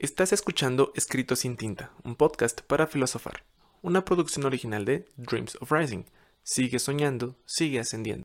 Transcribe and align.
Estás 0.00 0.32
escuchando 0.32 0.92
Escrito 0.94 1.34
sin 1.34 1.56
tinta, 1.56 1.90
un 2.04 2.14
podcast 2.14 2.60
para 2.60 2.86
filosofar, 2.86 3.42
una 3.82 4.04
producción 4.04 4.46
original 4.46 4.84
de 4.84 5.08
Dreams 5.16 5.58
of 5.60 5.72
Rising. 5.72 6.04
Sigue 6.44 6.78
soñando, 6.78 7.34
sigue 7.46 7.80
ascendiendo. 7.80 8.22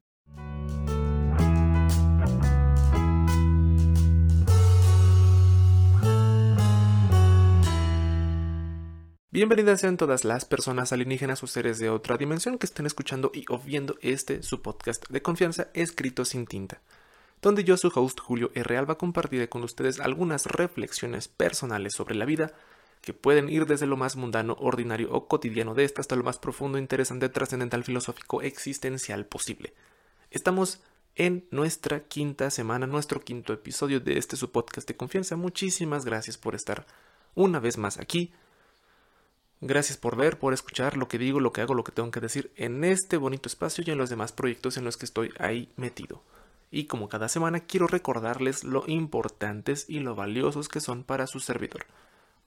Bienvenidas 9.32 9.82
sean 9.82 9.98
todas 9.98 10.26
las 10.26 10.46
personas 10.46 10.94
alienígenas 10.94 11.42
o 11.42 11.48
seres 11.48 11.80
de 11.80 11.90
otra 11.90 12.18
dimensión 12.18 12.60
que 12.60 12.68
estén 12.68 12.86
escuchando 12.86 13.32
y 13.34 13.46
o 13.50 13.58
viendo 13.58 13.96
este 14.04 14.44
su 14.44 14.62
podcast 14.62 15.10
de 15.10 15.24
confianza 15.24 15.70
escrito 15.74 16.24
sin 16.24 16.46
tinta 16.46 16.82
donde 17.44 17.66
yo, 17.66 17.76
su 17.76 17.92
host 17.94 18.22
Julio 18.22 18.52
R. 18.56 18.78
Alba, 18.78 18.98
compartiré 18.98 19.50
con 19.50 19.64
ustedes 19.64 20.00
algunas 20.00 20.46
reflexiones 20.46 21.28
personales 21.28 21.94
sobre 21.94 22.16
la 22.16 22.24
vida 22.24 22.54
que 23.02 23.14
pueden 23.14 23.50
ir 23.50 23.66
desde 23.66 23.86
lo 23.86 23.98
más 23.98 24.16
mundano, 24.16 24.56
ordinario 24.62 25.12
o 25.12 25.28
cotidiano 25.28 25.74
de 25.76 25.84
esta 25.84 26.00
hasta 26.00 26.16
lo 26.16 26.24
más 26.24 26.38
profundo, 26.38 26.78
interesante, 26.78 27.28
trascendental, 27.28 27.84
filosófico, 27.84 28.42
existencial 28.42 29.26
posible. 29.26 29.74
Estamos 30.32 30.82
en 31.16 31.46
nuestra 31.52 32.06
quinta 32.06 32.50
semana, 32.50 32.88
nuestro 32.88 33.20
quinto 33.20 33.52
episodio 33.52 34.00
de 34.00 34.18
este 34.18 34.38
su 34.38 34.50
podcast 34.52 34.88
de 34.88 34.96
confianza. 34.96 35.36
Muchísimas 35.36 36.06
gracias 36.06 36.38
por 36.38 36.56
estar 36.56 36.86
una 37.36 37.60
vez 37.60 37.78
más 37.78 38.00
aquí. 38.00 38.32
Gracias 39.60 39.98
por 39.98 40.16
ver, 40.16 40.40
por 40.40 40.54
escuchar 40.54 40.96
lo 40.96 41.10
que 41.10 41.18
digo, 41.18 41.42
lo 41.42 41.52
que 41.52 41.60
hago, 41.60 41.74
lo 41.74 41.84
que 41.84 41.92
tengo 41.92 42.10
que 42.10 42.22
decir 42.22 42.54
en 42.56 42.86
este 42.86 43.18
bonito 43.18 43.50
espacio 43.50 43.84
y 43.86 43.92
en 43.92 43.98
los 43.98 44.10
demás 44.10 44.32
proyectos 44.32 44.78
en 44.78 44.86
los 44.86 44.96
que 44.96 45.06
estoy 45.06 45.34
ahí 45.40 45.70
metido 45.76 46.24
y 46.74 46.86
como 46.86 47.08
cada 47.08 47.30
semana 47.30 47.60
quiero 47.60 47.86
recordarles 47.86 48.64
lo 48.64 48.84
importantes 48.88 49.86
y 49.88 50.00
lo 50.00 50.16
valiosos 50.16 50.70
que 50.70 50.80
son 50.80 51.04
para 51.04 51.28
su 51.28 51.40
servidor, 51.40 51.86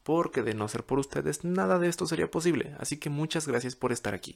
porque 0.03 0.43
de 0.43 0.53
no 0.53 0.67
ser 0.67 0.83
por 0.83 0.99
ustedes 0.99 1.45
nada 1.45 1.79
de 1.79 1.87
esto 1.87 2.09
sería 2.09 2.29
posible, 2.29 2.75
así 2.81 2.97
que 2.97 3.09
muchas 3.09 3.47
gracias 3.47 3.77
por 3.77 3.93
estar 3.93 4.15
aquí. 4.15 4.35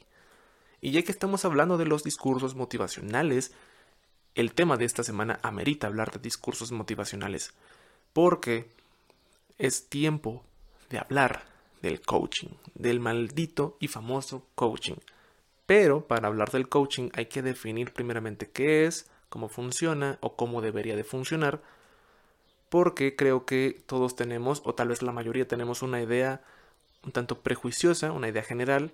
Y 0.81 0.93
ya 0.93 1.03
que 1.03 1.11
estamos 1.11 1.45
hablando 1.45 1.77
de 1.77 1.87
los 1.87 2.05
discursos 2.05 2.55
motivacionales, 2.55 3.51
el 4.37 4.53
tema 4.53 4.77
de 4.77 4.85
esta 4.85 5.03
semana 5.03 5.41
amerita 5.43 5.89
hablar 5.89 6.13
de 6.13 6.21
discursos 6.21 6.71
motivacionales, 6.71 7.53
porque 8.13 8.71
es 9.59 9.89
tiempo 9.89 10.45
de 10.89 10.99
hablar 10.99 11.43
del 11.83 12.01
coaching, 12.01 12.51
del 12.77 13.01
maldito 13.01 13.77
y 13.81 13.89
famoso 13.89 14.47
coaching. 14.55 14.99
Pero 15.67 16.07
para 16.07 16.29
hablar 16.29 16.53
del 16.53 16.69
coaching 16.69 17.11
hay 17.13 17.27
que 17.27 17.43
definir 17.43 17.93
primeramente 17.93 18.49
qué 18.51 18.87
es, 18.87 19.11
cómo 19.31 19.49
funciona 19.49 20.19
o 20.21 20.37
cómo 20.37 20.61
debería 20.61 20.97
de 20.97 21.05
funcionar, 21.05 21.63
porque 22.69 23.17
creo 23.17 23.47
que 23.47 23.83
todos 23.87 24.15
tenemos, 24.15 24.61
o 24.65 24.75
tal 24.75 24.89
vez 24.89 25.01
la 25.01 25.13
mayoría 25.13 25.49
tenemos 25.49 25.81
una 25.81 26.03
idea 26.03 26.43
un 27.03 27.13
tanto 27.13 27.41
prejuiciosa, 27.41 28.13
una 28.13 28.29
idea 28.29 28.43
general 28.43 28.93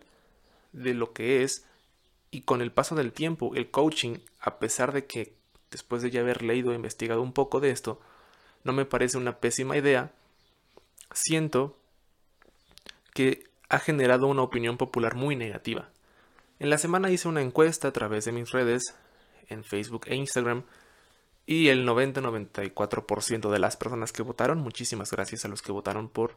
de 0.73 0.95
lo 0.95 1.13
que 1.13 1.43
es, 1.43 1.67
y 2.31 2.43
con 2.43 2.63
el 2.63 2.71
paso 2.71 2.95
del 2.95 3.13
tiempo, 3.13 3.55
el 3.55 3.71
coaching, 3.71 4.19
a 4.41 4.59
pesar 4.59 4.93
de 4.93 5.07
que 5.07 5.35
después 5.71 6.03
de 6.03 6.11
ya 6.11 6.21
haber 6.21 6.43
leído 6.43 6.73
e 6.73 6.77
investigado 6.77 7.23
un 7.23 7.33
poco 7.33 7.61
de 7.61 7.71
esto, 7.71 8.01
no 8.63 8.73
me 8.73 8.85
parece 8.85 9.19
una 9.19 9.39
pésima 9.39 9.77
idea, 9.77 10.13
siento 11.13 11.77
que 13.15 13.45
ha 13.69 13.79
generado 13.79 14.27
una 14.27 14.43
opinión 14.43 14.77
popular 14.77 15.15
muy 15.15 15.35
negativa. 15.35 15.89
En 16.59 16.71
la 16.71 16.79
semana 16.79 17.11
hice 17.11 17.29
una 17.29 17.43
encuesta 17.43 17.89
a 17.89 17.93
través 17.93 18.25
de 18.25 18.33
mis 18.33 18.51
redes 18.51 18.95
en 19.49 19.65
Facebook 19.65 20.07
e 20.07 20.17
Instagram. 20.17 20.65
Y 21.47 21.69
el 21.69 21.87
90-94% 21.87 23.51
de 23.51 23.59
las 23.59 23.77
personas 23.77 24.13
que 24.13 24.23
votaron, 24.23 24.59
muchísimas 24.59 25.11
gracias 25.11 25.45
a 25.45 25.49
los 25.49 25.63
que 25.63 25.73
votaron 25.73 26.09
por 26.09 26.35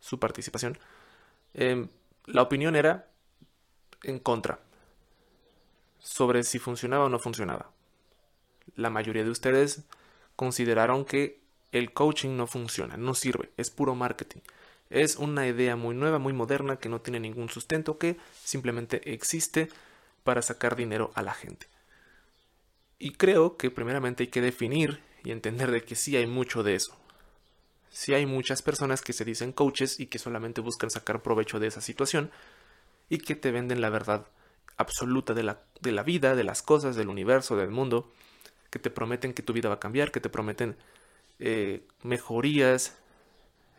su 0.00 0.18
participación, 0.18 0.78
em, 1.54 1.88
la 2.26 2.42
opinión 2.42 2.76
era 2.76 3.08
en 4.02 4.18
contra 4.18 4.60
sobre 5.98 6.44
si 6.44 6.58
funcionaba 6.58 7.04
o 7.04 7.08
no 7.08 7.18
funcionaba. 7.18 7.70
La 8.76 8.90
mayoría 8.90 9.24
de 9.24 9.30
ustedes 9.30 9.82
consideraron 10.36 11.04
que 11.04 11.40
el 11.72 11.92
coaching 11.92 12.36
no 12.36 12.46
funciona, 12.46 12.96
no 12.96 13.14
sirve, 13.14 13.50
es 13.56 13.70
puro 13.70 13.94
marketing. 13.94 14.40
Es 14.88 15.16
una 15.16 15.48
idea 15.48 15.74
muy 15.74 15.94
nueva, 15.94 16.18
muy 16.18 16.32
moderna, 16.32 16.76
que 16.76 16.88
no 16.88 17.00
tiene 17.00 17.18
ningún 17.18 17.48
sustento, 17.48 17.98
que 17.98 18.16
simplemente 18.44 19.12
existe 19.12 19.68
para 20.22 20.42
sacar 20.42 20.76
dinero 20.76 21.10
a 21.14 21.22
la 21.22 21.34
gente. 21.34 21.66
Y 22.98 23.12
creo 23.12 23.56
que 23.56 23.70
primeramente 23.70 24.24
hay 24.24 24.28
que 24.28 24.40
definir 24.40 25.00
y 25.22 25.30
entender 25.30 25.70
de 25.70 25.82
que 25.82 25.96
sí 25.96 26.16
hay 26.16 26.26
mucho 26.26 26.62
de 26.62 26.76
eso. 26.76 26.96
Sí 27.90 28.14
hay 28.14 28.26
muchas 28.26 28.62
personas 28.62 29.02
que 29.02 29.12
se 29.12 29.24
dicen 29.24 29.52
coaches 29.52 30.00
y 30.00 30.06
que 30.06 30.18
solamente 30.18 30.60
buscan 30.60 30.90
sacar 30.90 31.22
provecho 31.22 31.58
de 31.58 31.66
esa 31.66 31.80
situación 31.80 32.30
y 33.08 33.18
que 33.18 33.34
te 33.34 33.50
venden 33.50 33.80
la 33.80 33.90
verdad 33.90 34.26
absoluta 34.76 35.34
de 35.34 35.42
la, 35.42 35.62
de 35.80 35.92
la 35.92 36.02
vida, 36.02 36.34
de 36.34 36.44
las 36.44 36.62
cosas, 36.62 36.96
del 36.96 37.08
universo, 37.08 37.56
del 37.56 37.70
mundo, 37.70 38.12
que 38.70 38.78
te 38.78 38.90
prometen 38.90 39.32
que 39.32 39.42
tu 39.42 39.52
vida 39.52 39.68
va 39.68 39.76
a 39.76 39.80
cambiar, 39.80 40.10
que 40.10 40.20
te 40.20 40.28
prometen 40.28 40.76
eh, 41.38 41.86
mejorías 42.02 42.96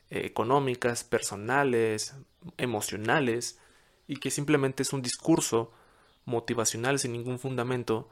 eh, 0.10 0.22
económicas, 0.26 1.04
personales, 1.04 2.16
emocionales, 2.58 3.60
y 4.08 4.18
que 4.18 4.32
simplemente 4.32 4.84
es 4.84 4.94
un 4.94 5.02
discurso 5.02 5.72
motivacional 6.26 6.98
sin 6.98 7.12
ningún 7.12 7.40
fundamento 7.40 8.10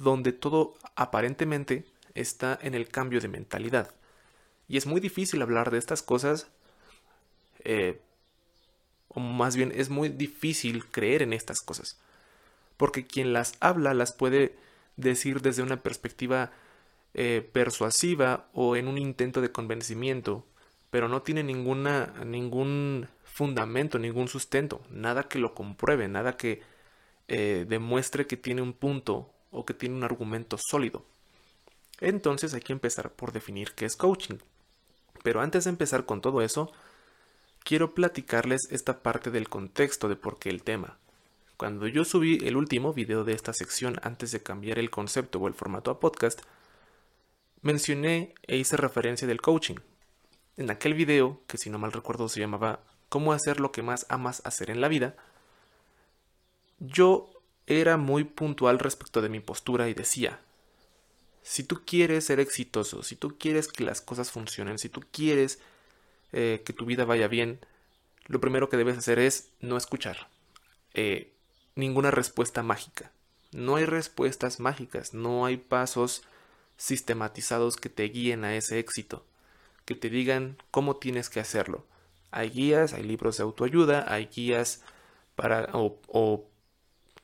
donde 0.00 0.32
todo 0.32 0.74
aparentemente 0.96 1.84
está 2.14 2.58
en 2.62 2.74
el 2.74 2.88
cambio 2.88 3.20
de 3.20 3.28
mentalidad. 3.28 3.94
Y 4.66 4.76
es 4.78 4.86
muy 4.86 5.00
difícil 5.00 5.42
hablar 5.42 5.70
de 5.70 5.78
estas 5.78 6.02
cosas, 6.02 6.48
eh, 7.64 8.00
o 9.08 9.20
más 9.20 9.56
bien 9.56 9.72
es 9.74 9.90
muy 9.90 10.08
difícil 10.08 10.86
creer 10.86 11.22
en 11.22 11.32
estas 11.32 11.60
cosas, 11.60 11.98
porque 12.76 13.06
quien 13.06 13.32
las 13.32 13.54
habla 13.60 13.92
las 13.92 14.12
puede 14.12 14.56
decir 14.96 15.42
desde 15.42 15.62
una 15.62 15.82
perspectiva 15.82 16.50
eh, 17.12 17.46
persuasiva 17.52 18.48
o 18.54 18.76
en 18.76 18.88
un 18.88 18.96
intento 18.96 19.40
de 19.42 19.52
convencimiento, 19.52 20.46
pero 20.90 21.08
no 21.08 21.22
tiene 21.22 21.42
ninguna, 21.42 22.14
ningún 22.24 23.08
fundamento, 23.24 23.98
ningún 23.98 24.28
sustento, 24.28 24.80
nada 24.88 25.24
que 25.24 25.38
lo 25.38 25.54
compruebe, 25.54 26.08
nada 26.08 26.36
que 26.36 26.62
eh, 27.28 27.66
demuestre 27.68 28.26
que 28.26 28.36
tiene 28.36 28.62
un 28.62 28.72
punto 28.72 29.30
o 29.50 29.64
que 29.64 29.74
tiene 29.74 29.96
un 29.96 30.04
argumento 30.04 30.56
sólido. 30.58 31.04
Entonces 32.00 32.54
hay 32.54 32.60
que 32.60 32.72
empezar 32.72 33.12
por 33.12 33.32
definir 33.32 33.72
qué 33.72 33.84
es 33.84 33.96
coaching. 33.96 34.38
Pero 35.22 35.40
antes 35.40 35.64
de 35.64 35.70
empezar 35.70 36.06
con 36.06 36.20
todo 36.20 36.40
eso, 36.42 36.72
quiero 37.62 37.94
platicarles 37.94 38.68
esta 38.70 39.02
parte 39.02 39.30
del 39.30 39.48
contexto 39.48 40.08
de 40.08 40.16
por 40.16 40.38
qué 40.38 40.48
el 40.48 40.62
tema. 40.62 40.98
Cuando 41.56 41.86
yo 41.86 42.06
subí 42.06 42.38
el 42.46 42.56
último 42.56 42.94
video 42.94 43.24
de 43.24 43.34
esta 43.34 43.52
sección 43.52 44.00
antes 44.02 44.32
de 44.32 44.42
cambiar 44.42 44.78
el 44.78 44.90
concepto 44.90 45.38
o 45.38 45.46
el 45.46 45.54
formato 45.54 45.90
a 45.90 46.00
podcast, 46.00 46.40
mencioné 47.60 48.34
e 48.46 48.56
hice 48.56 48.78
referencia 48.78 49.28
del 49.28 49.42
coaching. 49.42 49.76
En 50.56 50.70
aquel 50.70 50.94
video, 50.94 51.42
que 51.46 51.58
si 51.58 51.68
no 51.68 51.78
mal 51.78 51.92
recuerdo 51.92 52.28
se 52.28 52.40
llamaba 52.40 52.80
Cómo 53.10 53.32
hacer 53.32 53.60
lo 53.60 53.72
que 53.72 53.82
más 53.82 54.06
amas 54.08 54.40
hacer 54.44 54.70
en 54.70 54.80
la 54.80 54.88
vida, 54.88 55.16
yo 56.78 57.39
era 57.70 57.96
muy 57.96 58.24
puntual 58.24 58.80
respecto 58.80 59.22
de 59.22 59.28
mi 59.28 59.38
postura 59.38 59.88
y 59.88 59.94
decía, 59.94 60.40
si 61.42 61.62
tú 61.62 61.82
quieres 61.86 62.24
ser 62.24 62.40
exitoso, 62.40 63.04
si 63.04 63.14
tú 63.14 63.38
quieres 63.38 63.68
que 63.68 63.84
las 63.84 64.00
cosas 64.00 64.32
funcionen, 64.32 64.78
si 64.78 64.88
tú 64.88 65.02
quieres 65.12 65.60
eh, 66.32 66.62
que 66.64 66.72
tu 66.72 66.84
vida 66.84 67.04
vaya 67.04 67.28
bien, 67.28 67.60
lo 68.26 68.40
primero 68.40 68.68
que 68.68 68.76
debes 68.76 68.98
hacer 68.98 69.20
es 69.20 69.50
no 69.60 69.76
escuchar 69.76 70.28
eh, 70.94 71.32
ninguna 71.76 72.10
respuesta 72.10 72.64
mágica. 72.64 73.12
No 73.52 73.76
hay 73.76 73.84
respuestas 73.84 74.58
mágicas, 74.58 75.14
no 75.14 75.46
hay 75.46 75.56
pasos 75.56 76.22
sistematizados 76.76 77.76
que 77.76 77.88
te 77.88 78.04
guíen 78.04 78.44
a 78.44 78.56
ese 78.56 78.80
éxito, 78.80 79.24
que 79.84 79.94
te 79.94 80.10
digan 80.10 80.56
cómo 80.72 80.96
tienes 80.96 81.30
que 81.30 81.38
hacerlo. 81.38 81.86
Hay 82.32 82.50
guías, 82.50 82.94
hay 82.94 83.04
libros 83.04 83.36
de 83.36 83.44
autoayuda, 83.44 84.12
hay 84.12 84.26
guías 84.26 84.82
para 85.36 85.68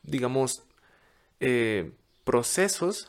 digamos, 0.06 0.62
eh, 1.40 1.92
procesos 2.24 3.06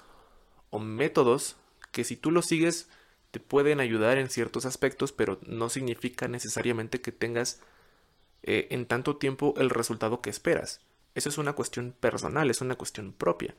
o 0.70 0.80
métodos 0.80 1.56
que 1.92 2.04
si 2.04 2.16
tú 2.16 2.32
los 2.32 2.46
sigues 2.46 2.90
te 3.32 3.40
pueden 3.40 3.80
ayudar 3.80 4.18
en 4.18 4.30
ciertos 4.30 4.66
aspectos, 4.66 5.12
pero 5.12 5.40
no 5.44 5.70
significa 5.70 6.28
necesariamente 6.28 7.02
que 7.02 7.12
tengas 7.12 7.62
eh, 8.44 8.68
en 8.72 8.86
tanto 8.86 9.18
tiempo 9.18 9.54
el 9.58 9.70
resultado 9.70 10.22
que 10.22 10.30
esperas. 10.30 10.82
Eso 11.16 11.30
es 11.30 11.38
una 11.38 11.54
cuestión 11.54 11.94
personal, 12.00 12.50
es 12.50 12.62
una 12.62 12.76
cuestión 12.76 13.12
propia. 13.12 13.56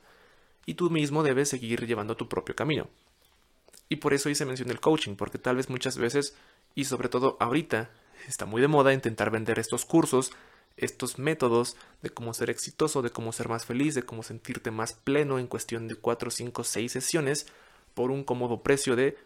Y 0.65 0.75
tú 0.75 0.89
mismo 0.89 1.23
debes 1.23 1.49
seguir 1.49 1.85
llevando 1.85 2.15
tu 2.15 2.29
propio 2.29 2.55
camino. 2.55 2.89
Y 3.89 3.97
por 3.97 4.13
eso 4.13 4.29
hice 4.29 4.45
mención 4.45 4.67
del 4.67 4.79
coaching, 4.79 5.15
porque 5.15 5.37
tal 5.37 5.57
vez 5.57 5.69
muchas 5.69 5.97
veces, 5.97 6.35
y 6.75 6.85
sobre 6.85 7.09
todo 7.09 7.37
ahorita, 7.39 7.89
está 8.27 8.45
muy 8.45 8.61
de 8.61 8.67
moda 8.67 8.93
intentar 8.93 9.31
vender 9.31 9.59
estos 9.59 9.85
cursos 9.85 10.31
estos 10.81 11.19
métodos 11.19 11.75
de 12.01 12.09
cómo 12.09 12.33
ser 12.33 12.49
exitoso, 12.49 13.01
de 13.01 13.09
cómo 13.09 13.31
ser 13.31 13.49
más 13.49 13.65
feliz, 13.65 13.95
de 13.95 14.03
cómo 14.03 14.23
sentirte 14.23 14.71
más 14.71 14.93
pleno 14.93 15.39
en 15.39 15.47
cuestión 15.47 15.87
de 15.87 15.95
4, 15.95 16.31
5, 16.31 16.63
6 16.63 16.91
sesiones 16.91 17.47
por 17.93 18.11
un 18.11 18.23
cómodo 18.23 18.63
precio 18.63 18.95
de 18.95 19.17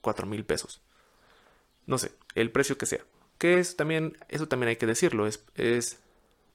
4 0.00 0.26
mil 0.26 0.44
pesos. 0.44 0.82
no 1.86 1.98
sé, 1.98 2.12
el 2.34 2.50
precio 2.50 2.78
que 2.78 2.86
sea. 2.86 3.04
Que 3.38 3.58
es 3.58 3.76
también, 3.76 4.16
eso 4.28 4.48
también 4.48 4.68
hay 4.68 4.76
que 4.76 4.86
decirlo, 4.86 5.26
es, 5.26 5.44
es 5.56 5.98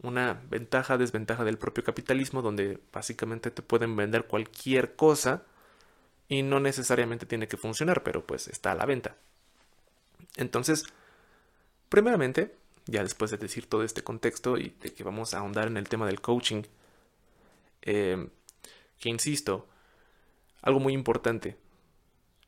una 0.01 0.41
ventaja, 0.49 0.97
desventaja 0.97 1.43
del 1.43 1.57
propio 1.57 1.83
capitalismo, 1.83 2.41
donde 2.41 2.79
básicamente 2.91 3.51
te 3.51 3.61
pueden 3.61 3.95
vender 3.95 4.25
cualquier 4.25 4.95
cosa 4.95 5.43
y 6.29 6.43
no 6.43 6.59
necesariamente 6.59 7.25
tiene 7.25 7.47
que 7.47 7.57
funcionar, 7.57 8.03
pero 8.03 8.25
pues 8.25 8.47
está 8.47 8.71
a 8.71 8.75
la 8.75 8.85
venta. 8.85 9.17
Entonces, 10.37 10.85
primeramente, 11.89 12.55
ya 12.89 13.03
después 13.03 13.31
de 13.31 13.37
decir 13.37 13.67
todo 13.67 13.83
este 13.83 14.03
contexto 14.03 14.57
y 14.57 14.75
de 14.81 14.93
que 14.93 15.03
vamos 15.03 15.33
a 15.33 15.39
ahondar 15.39 15.67
en 15.67 15.77
el 15.77 15.87
tema 15.87 16.05
del 16.07 16.21
coaching, 16.21 16.63
eh, 17.81 18.29
que 18.99 19.09
insisto, 19.09 19.67
algo 20.61 20.79
muy 20.79 20.93
importante, 20.93 21.57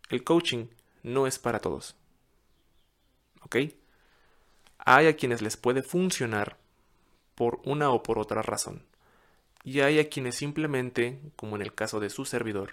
el 0.09 0.23
coaching 0.23 0.67
no 1.03 1.27
es 1.27 1.39
para 1.39 1.59
todos. 1.59 1.95
¿Ok? 3.43 3.55
Hay 4.79 5.07
a 5.07 5.15
quienes 5.15 5.41
les 5.41 5.57
puede 5.57 5.83
funcionar 5.83 6.57
por 7.35 7.61
una 7.63 7.91
o 7.91 8.03
por 8.03 8.19
otra 8.19 8.41
razón. 8.41 8.85
Y 9.63 9.81
hay 9.81 9.99
a 9.99 10.09
quienes 10.09 10.35
simplemente, 10.35 11.21
como 11.35 11.55
en 11.55 11.61
el 11.61 11.73
caso 11.73 11.99
de 11.99 12.09
su 12.09 12.25
servidor, 12.25 12.71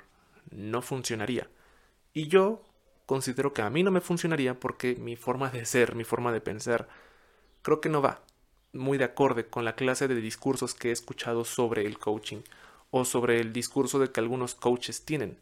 no 0.51 0.83
funcionaría. 0.83 1.49
Y 2.15 2.29
yo 2.29 2.65
considero 3.07 3.53
que 3.53 3.63
a 3.63 3.71
mí 3.71 3.83
no 3.83 3.91
me 3.91 4.01
funcionaría 4.01 4.59
porque 4.59 4.97
mi 4.97 5.17
forma 5.17 5.51
de 5.51 5.65
ser, 5.65 5.95
mi 5.95 6.05
forma 6.05 6.33
de 6.33 6.41
pensar, 6.41 6.89
creo 7.69 7.83
que 7.83 7.91
no 7.91 8.01
va 8.01 8.23
muy 8.73 8.97
de 8.97 9.05
acorde 9.05 9.45
con 9.45 9.67
la 9.67 9.75
clase 9.75 10.09
de 10.09 10.15
discursos 10.15 10.75
que 10.75 10.89
he 10.89 10.93
escuchado 10.93 11.45
sobre 11.45 11.85
el 11.85 11.99
coaching 11.99 12.39
o 12.91 13.05
sobre 13.05 13.41
el 13.41 13.53
discurso 13.53 13.99
de 13.99 14.11
que 14.11 14.21
algunos 14.21 14.55
coaches 14.55 15.05
tienen. 15.05 15.37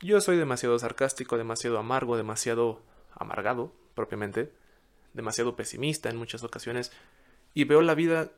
Yo 0.00 0.20
soy 0.20 0.36
demasiado 0.36 0.76
sarcástico, 0.80 1.38
demasiado 1.38 1.78
amargo, 1.78 2.16
demasiado 2.16 2.82
amargado 3.14 3.72
propiamente, 3.94 4.50
demasiado 5.14 5.54
pesimista 5.54 6.10
en 6.10 6.16
muchas 6.16 6.42
ocasiones 6.42 6.90
y 7.54 7.62
veo 7.62 7.82
la 7.82 7.94
vida 7.94 8.32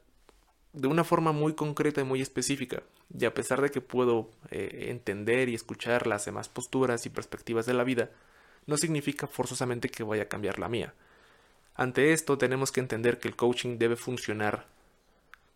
de 0.75 0.87
una 0.87 1.05
forma 1.05 1.33
muy 1.33 1.55
concreta 1.55 2.03
y 2.03 2.05
muy 2.05 2.21
específica. 2.21 2.83
Y 3.19 3.25
a 3.25 3.33
pesar 3.33 3.63
de 3.63 3.71
que 3.71 3.81
puedo 3.81 4.29
eh, 4.51 4.89
entender 4.91 5.49
y 5.49 5.55
escuchar 5.55 6.07
las 6.07 6.27
demás 6.27 6.51
posturas 6.51 7.07
y 7.07 7.09
perspectivas 7.09 7.65
de 7.65 7.73
la 7.73 7.85
vida, 7.85 8.11
no 8.67 8.77
significa 8.77 9.27
forzosamente 9.27 9.89
que 9.89 10.03
vaya 10.03 10.25
a 10.25 10.29
cambiar 10.29 10.59
la 10.59 10.69
mía. 10.69 10.93
Ante 11.75 12.13
esto 12.13 12.39
tenemos 12.39 12.71
que 12.71 12.81
entender 12.81 13.19
que 13.19 13.29
el 13.29 13.37
coaching 13.37 13.79
debe 13.79 13.97
funcionar 13.97 14.67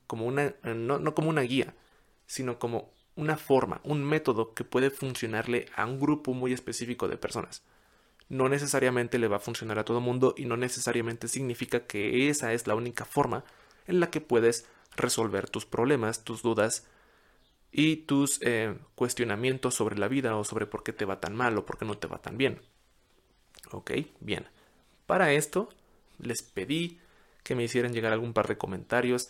como 0.07 0.27
una, 0.27 0.55
no, 0.63 0.99
no 0.99 1.15
como 1.15 1.29
una 1.29 1.43
guía, 1.43 1.75
sino 2.27 2.59
como 2.59 2.91
una 3.15 3.37
forma, 3.37 3.81
un 3.85 4.05
método 4.05 4.55
que 4.55 4.65
puede 4.65 4.91
funcionarle 4.91 5.67
a 5.75 5.87
un 5.87 6.01
grupo 6.01 6.35
muy 6.35 6.53
específico 6.53 7.09
de 7.09 7.17
personas. 7.17 7.63
No 8.29 8.49
necesariamente 8.49 9.19
le 9.19 9.29
va 9.29 9.37
a 9.37 9.41
funcionar 9.41 9.79
a 9.79 9.85
todo 9.85 10.01
mundo 10.01 10.35
y 10.37 10.45
no 10.45 10.57
necesariamente 10.57 11.29
significa 11.29 11.87
que 11.87 12.29
esa 12.29 12.53
es 12.53 12.67
la 12.67 12.75
única 12.75 13.05
forma 13.05 13.45
en 13.87 14.01
la 14.01 14.11
que 14.11 14.21
puedes 14.21 14.67
resolver 14.97 15.49
tus 15.49 15.67
problemas, 15.67 16.25
tus 16.25 16.43
dudas 16.43 16.87
y 17.73 17.97
tus 17.97 18.41
eh, 18.43 18.77
cuestionamientos 18.95 19.75
sobre 19.75 19.99
la 19.99 20.09
vida 20.09 20.37
o 20.37 20.45
sobre 20.45 20.67
por 20.67 20.83
qué 20.83 20.93
te 20.93 21.05
va 21.05 21.21
tan 21.21 21.35
mal 21.35 21.57
o 21.59 21.67
por 21.67 21.79
qué 21.79 21.85
no 21.85 21.99
te 21.99 22.07
va 22.07 22.19
tan 22.19 22.39
bien. 22.39 22.61
Ok, 23.73 23.93
bien. 24.21 24.47
Para 25.07 25.33
esto 25.33 25.71
les 26.19 26.43
pedí 26.43 27.01
que 27.43 27.55
me 27.55 27.65
hicieran 27.65 27.93
llegar 27.93 28.13
algún 28.13 28.33
par 28.33 28.49
de 28.49 28.59
comentarios 28.59 29.29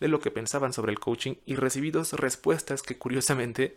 de 0.00 0.08
lo 0.08 0.20
que 0.20 0.30
pensaban 0.30 0.72
sobre 0.72 0.92
el 0.92 0.98
coaching 0.98 1.34
y 1.46 1.54
recibí 1.56 1.90
dos 1.90 2.14
respuestas 2.14 2.82
que 2.82 2.98
curiosamente 2.98 3.76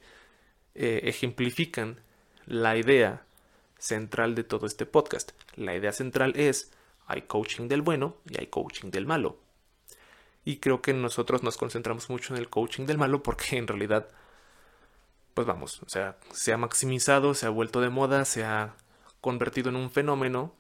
eh, 0.76 1.02
ejemplifican 1.04 2.00
la 2.46 2.78
idea 2.78 3.26
central 3.78 4.34
de 4.34 4.44
todo 4.44 4.66
este 4.66 4.86
podcast. 4.86 5.32
La 5.56 5.76
idea 5.76 5.92
central 5.92 6.34
es 6.36 6.72
hay 7.06 7.24
coaching 7.24 7.68
del 7.68 7.82
bueno 7.82 8.18
y 8.30 8.40
hay 8.40 8.48
coaching 8.48 8.90
del 8.90 9.06
malo. 9.06 9.38
Y 10.46 10.58
creo 10.58 10.82
que 10.82 10.94
nosotros 10.94 11.44
nos 11.44 11.58
concentramos 11.58 12.10
mucho 12.10 12.34
en 12.34 12.40
el 12.40 12.50
coaching 12.50 12.86
del 12.86 12.98
malo 12.98 13.24
porque 13.24 13.58
en 13.58 13.68
realidad, 13.68 14.08
pues 15.34 15.46
vamos, 15.48 15.82
o 15.84 15.90
sea, 15.90 16.18
se 16.32 16.54
ha 16.54 16.58
maximizado, 16.58 17.34
se 17.34 17.46
ha 17.46 17.50
vuelto 17.50 17.82
de 17.82 17.90
moda, 17.90 18.26
se 18.26 18.44
ha 18.44 18.76
convertido 19.22 19.70
en 19.70 19.76
un 19.76 19.90
fenómeno 19.90 20.54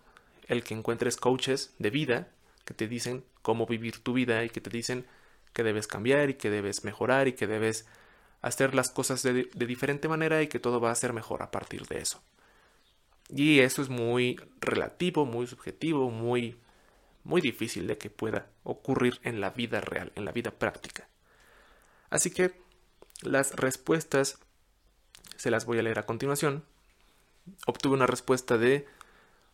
el 0.53 0.63
que 0.63 0.73
encuentres 0.73 1.17
coaches 1.17 1.73
de 1.79 1.89
vida 1.89 2.29
que 2.65 2.73
te 2.73 2.87
dicen 2.87 3.25
cómo 3.41 3.65
vivir 3.65 4.01
tu 4.01 4.13
vida 4.13 4.43
y 4.43 4.49
que 4.49 4.61
te 4.61 4.69
dicen 4.69 5.05
que 5.51 5.63
debes 5.63 5.87
cambiar 5.87 6.29
y 6.29 6.35
que 6.35 6.49
debes 6.49 6.83
mejorar 6.83 7.27
y 7.27 7.33
que 7.33 7.47
debes 7.47 7.85
hacer 8.41 8.75
las 8.75 8.89
cosas 8.89 9.23
de, 9.23 9.49
diferente 9.55 10.07
manera 10.07 10.41
y 10.41 10.47
que 10.47 10.59
todo 10.59 10.79
va 10.79 10.91
a 10.91 10.95
ser 10.95 11.13
mejor 11.13 11.43
a 11.43 11.51
partir 11.51 11.85
de 11.87 11.99
eso. 11.99 12.21
Y 13.29 13.59
eso 13.59 13.81
es 13.81 13.89
muy 13.89 14.39
relativo, 14.59 15.25
muy 15.25 15.47
subjetivo, 15.47 16.09
muy, 16.09 16.57
muy 17.23 17.41
difícil 17.41 17.87
de 17.87 17.97
que 17.97 18.09
pueda 18.09 18.47
ocurrir 18.63 19.19
en 19.23 19.39
la 19.39 19.51
vida 19.51 19.81
real, 19.81 20.11
en 20.15 20.25
la 20.25 20.31
vida 20.31 20.51
práctica. 20.51 21.07
Así 22.09 22.31
que 22.31 22.53
las 23.21 23.55
respuestas 23.55 24.39
se 25.37 25.49
las 25.49 25.65
voy 25.65 25.79
a 25.79 25.83
leer 25.83 25.99
a 25.99 26.05
continuación. 26.05 26.65
Obtuve 27.65 27.93
una 27.93 28.07
respuesta 28.07 28.57
de 28.57 28.85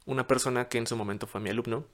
una 0.10 0.28
persona 0.28 0.68
que 0.68 0.80
en 0.80 0.88
su 0.88 0.98
momento 0.98 1.28
fue 1.28 1.40
mi 1.40 1.50
alumno, 1.50 1.86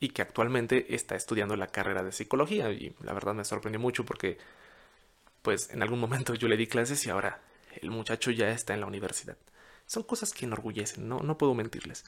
y 0.00 0.10
que 0.10 0.22
actualmente 0.22 0.94
está 0.94 1.14
estudiando 1.16 1.56
la 1.56 1.68
carrera 1.68 2.02
de 2.02 2.12
psicología 2.12 2.70
y 2.70 2.94
la 3.00 3.12
verdad 3.12 3.34
me 3.34 3.44
sorprendió 3.44 3.80
mucho 3.80 4.04
porque 4.04 4.38
pues 5.42 5.70
en 5.70 5.82
algún 5.82 6.00
momento 6.00 6.34
yo 6.34 6.48
le 6.48 6.56
di 6.56 6.66
clases 6.66 7.04
y 7.06 7.10
ahora 7.10 7.40
el 7.80 7.90
muchacho 7.90 8.30
ya 8.30 8.50
está 8.50 8.74
en 8.74 8.80
la 8.80 8.86
universidad. 8.86 9.36
Son 9.86 10.02
cosas 10.02 10.32
que 10.32 10.46
enorgullecen, 10.46 11.08
no, 11.08 11.20
no 11.20 11.38
puedo 11.38 11.54
mentirles. 11.54 12.04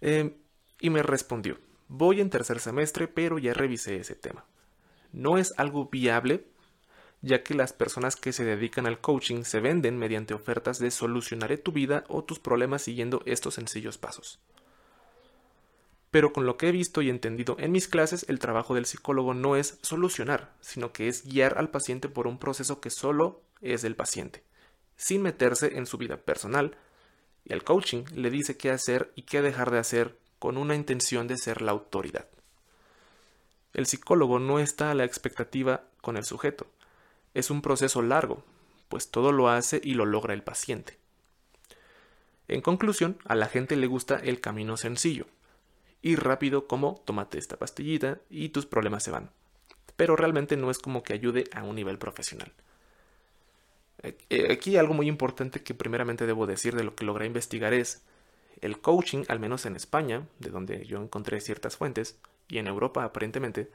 Em, 0.00 0.34
y 0.80 0.90
me 0.90 1.02
respondió, 1.02 1.58
voy 1.88 2.20
en 2.20 2.30
tercer 2.30 2.60
semestre 2.60 3.08
pero 3.08 3.38
ya 3.38 3.54
revisé 3.54 3.96
ese 3.96 4.14
tema. 4.14 4.44
No 5.12 5.38
es 5.38 5.54
algo 5.58 5.88
viable 5.88 6.46
ya 7.26 7.42
que 7.42 7.54
las 7.54 7.72
personas 7.72 8.16
que 8.16 8.32
se 8.32 8.44
dedican 8.44 8.86
al 8.86 9.00
coaching 9.00 9.44
se 9.44 9.60
venden 9.60 9.98
mediante 9.98 10.34
ofertas 10.34 10.78
de 10.78 10.90
solucionaré 10.90 11.58
tu 11.58 11.72
vida 11.72 12.04
o 12.08 12.24
tus 12.24 12.38
problemas 12.38 12.82
siguiendo 12.82 13.22
estos 13.26 13.54
sencillos 13.54 13.98
pasos 13.98 14.40
pero 16.16 16.32
con 16.32 16.46
lo 16.46 16.56
que 16.56 16.68
he 16.68 16.72
visto 16.72 17.02
y 17.02 17.10
entendido 17.10 17.56
en 17.58 17.72
mis 17.72 17.88
clases, 17.88 18.24
el 18.30 18.38
trabajo 18.38 18.74
del 18.74 18.86
psicólogo 18.86 19.34
no 19.34 19.54
es 19.54 19.78
solucionar, 19.82 20.54
sino 20.62 20.90
que 20.90 21.08
es 21.08 21.26
guiar 21.26 21.58
al 21.58 21.68
paciente 21.68 22.08
por 22.08 22.26
un 22.26 22.38
proceso 22.38 22.80
que 22.80 22.88
solo 22.88 23.42
es 23.60 23.82
del 23.82 23.96
paciente, 23.96 24.42
sin 24.96 25.20
meterse 25.20 25.76
en 25.76 25.84
su 25.84 25.98
vida 25.98 26.16
personal, 26.16 26.78
y 27.44 27.52
el 27.52 27.64
coaching 27.64 28.04
le 28.14 28.30
dice 28.30 28.56
qué 28.56 28.70
hacer 28.70 29.12
y 29.14 29.24
qué 29.24 29.42
dejar 29.42 29.70
de 29.70 29.78
hacer 29.78 30.18
con 30.38 30.56
una 30.56 30.74
intención 30.74 31.28
de 31.28 31.36
ser 31.36 31.60
la 31.60 31.72
autoridad. 31.72 32.26
El 33.74 33.84
psicólogo 33.84 34.38
no 34.38 34.58
está 34.58 34.90
a 34.90 34.94
la 34.94 35.04
expectativa 35.04 35.84
con 36.00 36.16
el 36.16 36.24
sujeto. 36.24 36.66
Es 37.36 37.50
un 37.50 37.60
proceso 37.60 38.00
largo, 38.00 38.42
pues 38.88 39.10
todo 39.10 39.30
lo 39.30 39.50
hace 39.50 39.78
y 39.84 39.92
lo 39.92 40.06
logra 40.06 40.32
el 40.32 40.42
paciente. 40.42 40.96
En 42.48 42.62
conclusión, 42.62 43.18
a 43.26 43.34
la 43.34 43.44
gente 43.44 43.76
le 43.76 43.86
gusta 43.86 44.16
el 44.16 44.40
camino 44.40 44.78
sencillo, 44.78 45.26
y 46.00 46.16
rápido 46.16 46.66
como 46.66 47.02
tómate 47.04 47.36
esta 47.36 47.58
pastillita 47.58 48.20
y 48.30 48.48
tus 48.48 48.64
problemas 48.64 49.02
se 49.02 49.10
van. 49.10 49.28
Pero 49.96 50.16
realmente 50.16 50.56
no 50.56 50.70
es 50.70 50.78
como 50.78 51.02
que 51.02 51.12
ayude 51.12 51.44
a 51.52 51.62
un 51.62 51.76
nivel 51.76 51.98
profesional. 51.98 52.54
Eh, 54.02 54.50
aquí 54.50 54.78
algo 54.78 54.94
muy 54.94 55.06
importante 55.06 55.62
que 55.62 55.74
primeramente 55.74 56.24
debo 56.24 56.46
decir 56.46 56.74
de 56.74 56.84
lo 56.84 56.94
que 56.94 57.04
logré 57.04 57.26
investigar 57.26 57.74
es 57.74 58.02
el 58.62 58.80
coaching, 58.80 59.24
al 59.28 59.40
menos 59.40 59.66
en 59.66 59.76
España, 59.76 60.26
de 60.38 60.48
donde 60.48 60.86
yo 60.86 61.02
encontré 61.02 61.38
ciertas 61.42 61.76
fuentes, 61.76 62.18
y 62.48 62.56
en 62.56 62.66
Europa 62.66 63.04
aparentemente, 63.04 63.70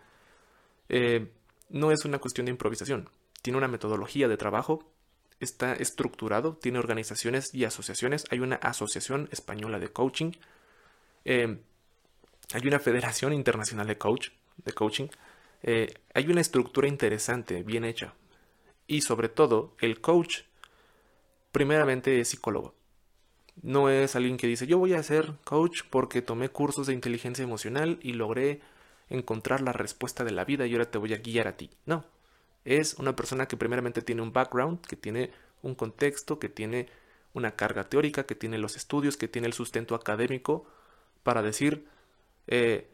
eh, 0.89 1.29
no 1.69 1.91
es 1.91 2.05
una 2.05 2.17
cuestión 2.17 2.45
de 2.45 2.53
improvisación. 2.53 3.07
Tiene 3.41 3.57
una 3.57 3.67
metodología 3.67 4.27
de 4.27 4.37
trabajo, 4.37 4.91
está 5.39 5.73
estructurado, 5.73 6.55
tiene 6.55 6.79
organizaciones 6.79 7.53
y 7.53 7.65
asociaciones. 7.65 8.25
Hay 8.29 8.39
una 8.39 8.57
asociación 8.57 9.29
española 9.31 9.79
de 9.79 9.89
coaching. 9.89 10.31
Eh, 11.25 11.59
hay 12.53 12.67
una 12.67 12.79
federación 12.79 13.33
internacional 13.33 13.87
de, 13.87 13.97
coach, 13.97 14.29
de 14.57 14.73
coaching, 14.73 15.07
eh, 15.63 15.93
hay 16.13 16.27
una 16.27 16.41
estructura 16.41 16.87
interesante, 16.87 17.63
bien 17.63 17.85
hecha. 17.85 18.13
Y 18.87 19.01
sobre 19.01 19.29
todo, 19.29 19.75
el 19.79 20.01
coach 20.01 20.41
primeramente 21.51 22.19
es 22.19 22.29
psicólogo. 22.29 22.73
No 23.61 23.89
es 23.89 24.15
alguien 24.15 24.37
que 24.37 24.47
dice, 24.47 24.67
yo 24.67 24.77
voy 24.77 24.93
a 24.93 25.03
ser 25.03 25.33
coach 25.43 25.83
porque 25.89 26.21
tomé 26.21 26.49
cursos 26.49 26.87
de 26.87 26.93
inteligencia 26.93 27.43
emocional 27.43 27.99
y 28.01 28.13
logré 28.13 28.61
encontrar 29.09 29.61
la 29.61 29.73
respuesta 29.73 30.23
de 30.23 30.31
la 30.31 30.45
vida 30.45 30.65
y 30.65 30.73
ahora 30.73 30.89
te 30.89 30.97
voy 30.97 31.13
a 31.13 31.17
guiar 31.17 31.47
a 31.47 31.57
ti. 31.57 31.69
No, 31.85 32.05
es 32.65 32.95
una 32.95 33.15
persona 33.15 33.47
que 33.47 33.57
primeramente 33.57 34.01
tiene 34.01 34.21
un 34.21 34.33
background, 34.33 34.85
que 34.85 34.95
tiene 34.95 35.31
un 35.61 35.75
contexto, 35.75 36.39
que 36.39 36.49
tiene 36.49 36.87
una 37.33 37.55
carga 37.55 37.85
teórica, 37.85 38.25
que 38.25 38.35
tiene 38.35 38.57
los 38.57 38.75
estudios, 38.75 39.17
que 39.17 39.27
tiene 39.27 39.47
el 39.47 39.53
sustento 39.53 39.95
académico 39.95 40.65
para 41.23 41.41
decir, 41.41 41.87
eh, 42.47 42.89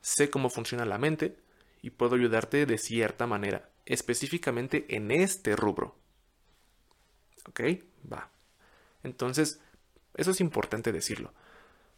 sé 0.00 0.30
cómo 0.30 0.50
funciona 0.50 0.84
la 0.84 0.98
mente 0.98 1.36
y 1.82 1.90
puedo 1.90 2.14
ayudarte 2.14 2.66
de 2.66 2.78
cierta 2.78 3.26
manera, 3.26 3.68
específicamente 3.86 4.86
en 4.88 5.10
este 5.10 5.56
rubro. 5.56 5.96
¿Ok? 7.48 7.60
Va. 8.10 8.30
Entonces, 9.02 9.60
eso 10.14 10.30
es 10.30 10.40
importante 10.40 10.92
decirlo. 10.92 11.32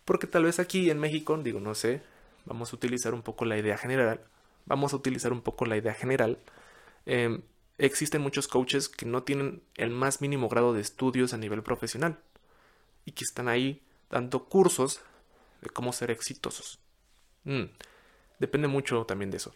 Porque 0.04 0.26
tal 0.26 0.44
vez 0.44 0.58
aquí 0.58 0.90
en 0.90 0.98
México, 0.98 1.36
digo, 1.38 1.60
no 1.60 1.74
sé, 1.74 2.02
vamos 2.44 2.72
a 2.72 2.76
utilizar 2.76 3.14
un 3.14 3.22
poco 3.22 3.44
la 3.44 3.58
idea 3.58 3.76
general, 3.76 4.20
vamos 4.66 4.92
a 4.92 4.96
utilizar 4.96 5.32
un 5.32 5.42
poco 5.42 5.64
la 5.66 5.76
idea 5.76 5.94
general. 5.94 6.38
Em, 7.06 7.42
existen 7.78 8.22
muchos 8.22 8.48
coaches 8.48 8.88
que 8.88 9.06
no 9.06 9.22
tienen 9.22 9.62
el 9.76 9.90
más 9.90 10.20
mínimo 10.20 10.48
grado 10.48 10.72
de 10.72 10.80
estudios 10.80 11.34
a 11.34 11.38
nivel 11.38 11.62
profesional 11.62 12.18
y 13.04 13.12
que 13.12 13.24
están 13.24 13.48
ahí 13.48 13.82
dando 14.10 14.44
cursos 14.44 15.00
de 15.60 15.70
cómo 15.70 15.92
ser 15.92 16.10
exitosos. 16.10 16.78
Mm, 17.44 17.64
depende 18.38 18.68
mucho 18.68 19.04
también 19.04 19.30
de 19.30 19.38
eso. 19.38 19.54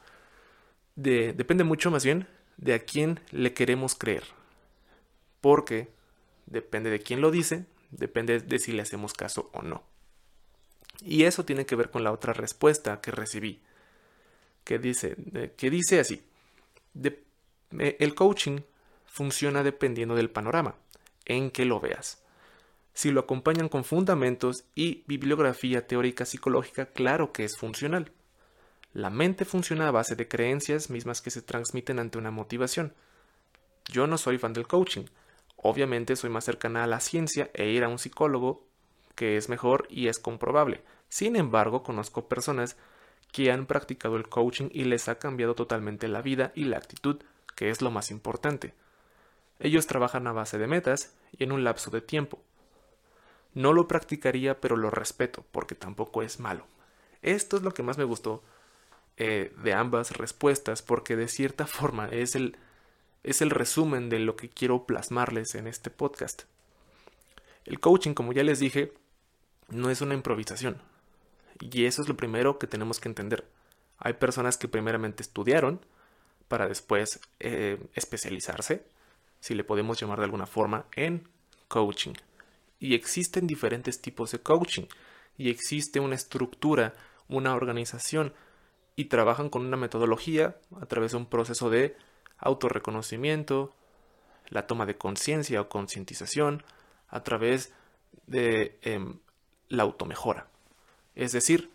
depende 0.94 1.62
mucho 1.62 1.90
más 1.90 2.04
bien 2.04 2.26
de 2.56 2.72
a 2.74 2.78
quién 2.78 3.20
le 3.30 3.52
queremos 3.52 3.94
creer. 3.94 4.24
Porque 5.40 5.88
depende 6.46 6.90
de 6.90 7.00
quién 7.00 7.20
lo 7.20 7.30
dice, 7.30 7.66
depende 7.90 8.40
de 8.40 8.58
si 8.58 8.72
le 8.72 8.82
hacemos 8.82 9.12
caso 9.12 9.50
o 9.52 9.62
no. 9.62 9.84
Y 11.02 11.24
eso 11.24 11.44
tiene 11.44 11.66
que 11.66 11.76
ver 11.76 11.90
con 11.90 12.02
la 12.02 12.12
otra 12.12 12.32
respuesta 12.32 13.00
que 13.00 13.10
recibí, 13.10 13.60
que 14.64 14.78
dice, 14.78 15.16
que 15.56 15.70
dice 15.70 16.00
así, 16.00 16.22
eh, 17.02 17.25
el 17.70 18.14
coaching 18.14 18.60
funciona 19.06 19.62
dependiendo 19.62 20.14
del 20.14 20.30
panorama, 20.30 20.76
en 21.24 21.50
que 21.50 21.64
lo 21.64 21.80
veas. 21.80 22.22
Si 22.96 23.10
lo 23.10 23.20
acompañan 23.20 23.68
con 23.68 23.84
fundamentos 23.84 24.64
y 24.74 25.04
bibliografía 25.06 25.86
teórica 25.86 26.24
psicológica, 26.24 26.86
claro 26.86 27.32
que 27.32 27.44
es 27.44 27.56
funcional. 27.56 28.12
La 28.94 29.10
mente 29.10 29.44
funciona 29.44 29.88
a 29.88 29.90
base 29.90 30.16
de 30.16 30.28
creencias 30.28 30.88
mismas 30.88 31.20
que 31.20 31.30
se 31.30 31.42
transmiten 31.42 31.98
ante 31.98 32.16
una 32.16 32.30
motivación. 32.30 32.94
Yo 33.92 34.06
no 34.06 34.16
soy 34.16 34.38
fan 34.38 34.54
del 34.54 34.66
coaching. 34.66 35.04
Obviamente 35.56 36.16
soy 36.16 36.30
más 36.30 36.44
cercana 36.44 36.84
a 36.84 36.86
la 36.86 37.00
ciencia 37.00 37.50
e 37.52 37.68
ir 37.68 37.84
a 37.84 37.88
un 37.88 37.98
psicólogo, 37.98 38.66
que 39.14 39.36
es 39.36 39.50
mejor 39.50 39.86
y 39.90 40.08
es 40.08 40.18
comprobable. 40.18 40.82
Sin 41.10 41.36
embargo, 41.36 41.82
conozco 41.82 42.28
personas 42.28 42.78
que 43.30 43.50
han 43.52 43.66
practicado 43.66 44.16
el 44.16 44.30
coaching 44.30 44.68
y 44.72 44.84
les 44.84 45.08
ha 45.08 45.18
cambiado 45.18 45.54
totalmente 45.54 46.08
la 46.08 46.22
vida 46.22 46.52
y 46.54 46.64
la 46.64 46.78
actitud, 46.78 47.22
que 47.56 47.70
es 47.70 47.82
lo 47.82 47.90
más 47.90 48.12
importante. 48.12 48.74
Ellos 49.58 49.88
trabajan 49.88 50.28
a 50.28 50.32
base 50.32 50.58
de 50.58 50.68
metas 50.68 51.14
y 51.36 51.42
en 51.42 51.50
un 51.50 51.64
lapso 51.64 51.90
de 51.90 52.02
tiempo. 52.02 52.40
No 53.54 53.72
lo 53.72 53.88
practicaría, 53.88 54.60
pero 54.60 54.76
lo 54.76 54.90
respeto, 54.90 55.44
porque 55.50 55.74
tampoco 55.74 56.22
es 56.22 56.38
malo. 56.38 56.66
Esto 57.22 57.56
es 57.56 57.62
lo 57.62 57.72
que 57.72 57.82
más 57.82 57.98
me 57.98 58.04
gustó 58.04 58.44
eh, 59.16 59.52
de 59.64 59.72
ambas 59.72 60.16
respuestas, 60.16 60.82
porque 60.82 61.16
de 61.16 61.26
cierta 61.26 61.66
forma 61.66 62.06
es 62.08 62.36
el, 62.36 62.56
es 63.24 63.40
el 63.40 63.50
resumen 63.50 64.10
de 64.10 64.20
lo 64.20 64.36
que 64.36 64.50
quiero 64.50 64.84
plasmarles 64.84 65.54
en 65.54 65.66
este 65.66 65.90
podcast. 65.90 66.42
El 67.64 67.80
coaching, 67.80 68.12
como 68.12 68.32
ya 68.32 68.44
les 68.44 68.60
dije, 68.60 68.92
no 69.68 69.90
es 69.90 70.02
una 70.02 70.14
improvisación. 70.14 70.80
Y 71.58 71.86
eso 71.86 72.02
es 72.02 72.08
lo 72.08 72.16
primero 72.16 72.58
que 72.58 72.66
tenemos 72.66 73.00
que 73.00 73.08
entender. 73.08 73.46
Hay 73.98 74.12
personas 74.12 74.58
que 74.58 74.68
primeramente 74.68 75.22
estudiaron 75.22 75.80
para 76.48 76.68
después 76.68 77.20
eh, 77.40 77.78
especializarse, 77.94 78.84
si 79.40 79.54
le 79.54 79.64
podemos 79.64 80.00
llamar 80.00 80.18
de 80.18 80.24
alguna 80.24 80.46
forma, 80.46 80.86
en 80.94 81.28
coaching. 81.68 82.14
Y 82.78 82.94
existen 82.94 83.46
diferentes 83.46 84.00
tipos 84.00 84.32
de 84.32 84.40
coaching. 84.40 84.84
Y 85.38 85.50
existe 85.50 86.00
una 86.00 86.14
estructura, 86.14 86.94
una 87.28 87.54
organización 87.54 88.32
y 88.96 89.06
trabajan 89.06 89.50
con 89.50 89.66
una 89.66 89.76
metodología 89.76 90.56
a 90.80 90.86
través 90.86 91.12
de 91.12 91.18
un 91.18 91.26
proceso 91.26 91.68
de 91.68 91.96
autorreconocimiento, 92.38 93.74
la 94.48 94.66
toma 94.66 94.86
de 94.86 94.96
conciencia 94.96 95.60
o 95.60 95.68
concientización, 95.68 96.62
a 97.08 97.22
través 97.22 97.72
de 98.26 98.78
em, 98.82 99.18
la 99.68 99.82
automejora. 99.82 100.48
Es 101.14 101.32
decir, 101.32 101.70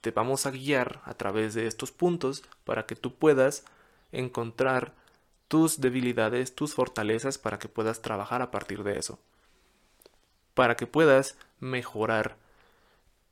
te 0.00 0.10
vamos 0.10 0.46
a 0.46 0.50
guiar 0.50 1.02
a 1.04 1.14
través 1.14 1.54
de 1.54 1.66
estos 1.66 1.92
puntos 1.92 2.42
para 2.64 2.86
que 2.86 2.96
tú 2.96 3.14
puedas 3.14 3.64
encontrar 4.12 4.94
tus 5.48 5.80
debilidades, 5.80 6.54
tus 6.54 6.74
fortalezas, 6.74 7.38
para 7.38 7.58
que 7.58 7.68
puedas 7.68 8.02
trabajar 8.02 8.42
a 8.42 8.50
partir 8.50 8.82
de 8.84 8.98
eso. 8.98 9.18
Para 10.54 10.76
que 10.76 10.86
puedas 10.86 11.36
mejorar 11.58 12.36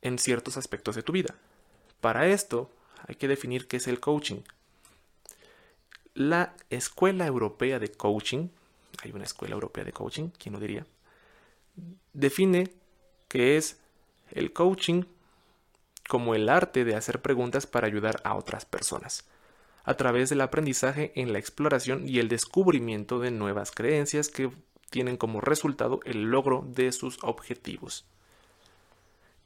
en 0.01 0.19
ciertos 0.19 0.57
aspectos 0.57 0.95
de 0.95 1.03
tu 1.03 1.11
vida. 1.11 1.35
Para 2.01 2.27
esto 2.27 2.69
hay 3.07 3.15
que 3.15 3.27
definir 3.27 3.67
qué 3.67 3.77
es 3.77 3.87
el 3.87 3.99
coaching. 3.99 4.41
La 6.13 6.55
Escuela 6.69 7.25
Europea 7.25 7.79
de 7.79 7.91
Coaching, 7.91 8.49
hay 9.03 9.11
una 9.11 9.23
Escuela 9.23 9.53
Europea 9.53 9.83
de 9.83 9.93
Coaching, 9.93 10.29
¿quién 10.37 10.53
lo 10.53 10.59
diría? 10.59 10.85
Define 12.13 12.73
que 13.27 13.57
es 13.57 13.79
el 14.31 14.51
coaching 14.51 15.03
como 16.07 16.35
el 16.35 16.49
arte 16.49 16.83
de 16.83 16.95
hacer 16.95 17.21
preguntas 17.21 17.67
para 17.67 17.87
ayudar 17.87 18.19
a 18.23 18.35
otras 18.35 18.65
personas, 18.65 19.25
a 19.89 19.97
través 19.97 20.29
del 20.29 20.41
aprendizaje 20.41 21.11
en 21.15 21.33
la 21.33 21.39
exploración 21.39 22.07
y 22.07 22.19
el 22.19 22.29
descubrimiento 22.29 23.19
de 23.19 23.31
nuevas 23.31 23.71
creencias 23.71 24.29
que 24.29 24.51
tienen 24.91 25.17
como 25.17 25.41
resultado 25.41 25.99
el 26.05 26.25
logro 26.25 26.63
de 26.75 26.91
sus 26.91 27.17
objetivos. 27.23 28.05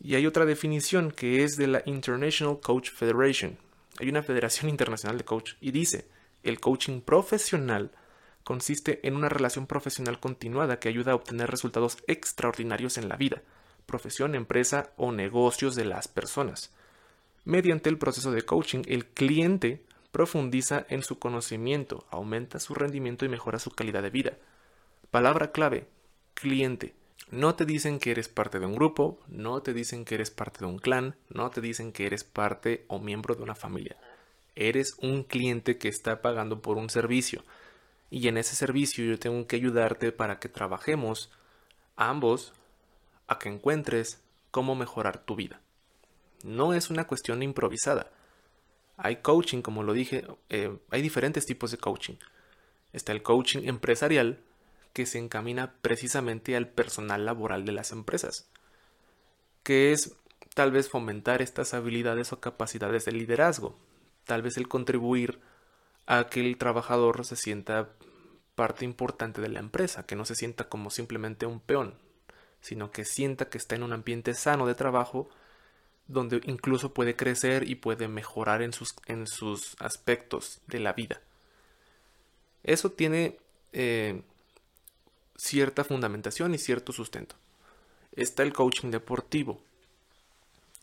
Y 0.02 0.16
hay 0.16 0.28
otra 0.28 0.44
definición 0.46 1.12
que 1.12 1.46
es 1.46 1.56
de 1.56 1.68
la 1.68 1.82
International 1.86 2.60
Coach 2.60 2.92
Federation. 2.92 3.58
Hay 4.02 4.10
una 4.10 4.22
federación 4.22 4.68
internacional 4.70 5.18
de 5.18 5.24
coach 5.24 5.54
y 5.62 5.72
dice, 5.72 6.10
el 6.44 6.60
coaching 6.60 7.00
profesional 7.00 7.92
consiste 8.44 9.00
en 9.08 9.16
una 9.16 9.30
relación 9.30 9.66
profesional 9.66 10.20
continuada 10.20 10.78
que 10.78 10.90
ayuda 10.90 11.14
a 11.14 11.16
obtener 11.16 11.50
resultados 11.50 12.00
extraordinarios 12.08 12.98
en 12.98 13.08
la 13.08 13.16
vida, 13.16 13.44
profesión, 13.86 14.36
empresa 14.36 14.92
o 14.98 15.14
negocios 15.14 15.76
de 15.76 15.86
las 15.86 16.10
personas. 16.10 16.74
Mediante 17.46 17.90
el 17.90 17.98
proceso 17.98 18.34
de 18.34 18.42
coaching, 18.42 18.82
el 18.88 19.06
cliente 19.06 19.86
profundiza 20.14 20.86
en 20.90 21.02
su 21.02 21.18
conocimiento, 21.18 22.06
aumenta 22.12 22.60
su 22.60 22.76
rendimiento 22.76 23.26
y 23.26 23.30
mejora 23.30 23.58
su 23.58 23.72
calidad 23.72 24.04
de 24.04 24.12
vida. 24.12 24.38
Palabra 25.10 25.52
clave, 25.52 25.88
cliente. 26.36 26.94
No 27.32 27.56
te 27.56 27.66
dicen 27.66 27.98
que 27.98 28.12
eres 28.12 28.30
parte 28.30 28.60
de 28.60 28.68
un 28.68 28.76
grupo, 28.76 29.20
no 29.28 29.64
te 29.64 29.74
dicen 29.74 30.06
que 30.06 30.14
eres 30.14 30.30
parte 30.30 30.60
de 30.60 30.68
un 30.68 30.78
clan, 30.78 31.16
no 31.30 31.50
te 31.50 31.62
dicen 31.62 31.92
que 31.92 32.06
eres 32.06 32.24
parte 32.24 32.86
o 32.90 33.00
miembro 33.00 33.34
de 33.34 33.42
una 33.42 33.56
familia. 33.56 33.98
Eres 34.56 34.96
un 35.02 35.24
cliente 35.24 35.80
que 35.80 35.88
está 35.88 36.22
pagando 36.22 36.62
por 36.62 36.78
un 36.78 36.92
servicio. 36.92 37.44
Y 38.12 38.28
en 38.28 38.38
ese 38.38 38.56
servicio 38.56 39.04
yo 39.04 39.18
tengo 39.18 39.48
que 39.48 39.56
ayudarte 39.56 40.12
para 40.12 40.38
que 40.38 40.48
trabajemos 40.48 41.32
ambos 41.96 42.54
a 43.26 43.40
que 43.40 43.50
encuentres 43.50 44.22
cómo 44.52 44.76
mejorar 44.76 45.26
tu 45.26 45.36
vida. 45.36 45.60
No 46.44 46.76
es 46.76 46.92
una 46.92 47.08
cuestión 47.08 47.42
improvisada. 47.42 48.12
Hay 48.98 49.18
coaching, 49.18 49.62
como 49.62 49.84
lo 49.84 49.94
dije, 49.94 50.26
eh, 50.50 50.78
hay 50.90 51.02
diferentes 51.02 51.46
tipos 51.46 51.72
de 51.72 51.78
coaching. 51.78 52.16
Está 52.92 53.12
el 53.12 53.24
coaching 53.24 53.62
empresarial, 53.64 54.40
que 54.94 55.06
se 55.08 55.18
encamina 55.18 55.74
precisamente 55.82 56.56
al 56.56 56.68
personal 56.68 57.26
laboral 57.26 57.66
de 57.66 57.72
las 57.72 57.92
empresas, 57.92 58.48
que 59.64 59.92
es 59.92 60.16
tal 60.54 60.72
vez 60.72 60.88
fomentar 60.90 61.42
estas 61.42 61.74
habilidades 61.74 62.32
o 62.32 62.40
capacidades 62.40 63.06
de 63.06 63.12
liderazgo, 63.12 63.76
tal 64.26 64.44
vez 64.44 64.58
el 64.58 64.68
contribuir 64.68 65.40
a 66.06 66.28
que 66.30 66.42
el 66.42 66.58
trabajador 66.58 67.26
se 67.26 67.36
sienta 67.36 67.90
parte 68.56 68.86
importante 68.86 69.42
de 69.42 69.50
la 69.50 69.60
empresa, 69.60 70.06
que 70.06 70.16
no 70.16 70.26
se 70.26 70.36
sienta 70.36 70.70
como 70.70 70.92
simplemente 70.92 71.48
un 71.48 71.60
peón, 71.60 71.96
sino 72.62 72.92
que 72.92 73.04
sienta 73.04 73.50
que 73.50 73.58
está 73.58 73.76
en 73.76 73.84
un 73.84 73.94
ambiente 73.94 74.36
sano 74.36 74.68
de 74.68 74.76
trabajo 74.76 75.28
donde 76.08 76.42
incluso 76.46 76.94
puede 76.94 77.16
crecer 77.16 77.70
y 77.70 77.76
puede 77.76 78.08
mejorar 78.08 78.62
en 78.62 78.74
sus, 78.74 78.96
en 79.06 79.28
sus 79.28 79.76
aspectos 79.80 80.62
de 80.68 80.80
la 80.80 80.94
vida. 80.94 81.22
Eso 82.64 82.92
tiene 82.92 83.38
eh, 83.72 84.22
cierta 85.36 85.84
fundamentación 85.84 86.54
y 86.54 86.58
cierto 86.58 86.94
sustento. 86.94 87.36
Está 88.16 88.44
el 88.44 88.54
coaching 88.54 88.92
deportivo, 88.92 89.60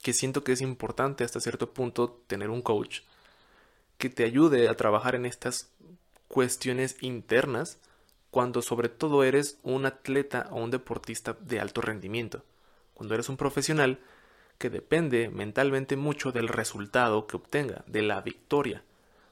que 0.02 0.12
siento 0.12 0.42
que 0.42 0.52
es 0.52 0.60
importante 0.60 1.24
hasta 1.24 1.40
cierto 1.40 1.72
punto 1.72 2.22
tener 2.26 2.50
un 2.50 2.62
coach 2.62 3.00
que 3.98 4.08
te 4.08 4.24
ayude 4.24 4.68
a 4.68 4.74
trabajar 4.74 5.14
en 5.14 5.26
estas 5.26 5.70
cuestiones 6.28 6.96
internas 7.02 7.78
cuando 8.30 8.62
sobre 8.62 8.88
todo 8.88 9.24
eres 9.24 9.58
un 9.62 9.86
atleta 9.86 10.48
o 10.50 10.62
un 10.62 10.70
deportista 10.70 11.36
de 11.40 11.60
alto 11.60 11.80
rendimiento, 11.80 12.42
cuando 12.94 13.14
eres 13.14 13.28
un 13.28 13.36
profesional 13.36 14.00
que 14.60 14.68
depende 14.68 15.30
mentalmente 15.30 15.96
mucho 15.96 16.32
del 16.32 16.46
resultado 16.46 17.26
que 17.26 17.38
obtenga, 17.38 17.82
de 17.86 18.02
la 18.02 18.20
victoria. 18.20 18.84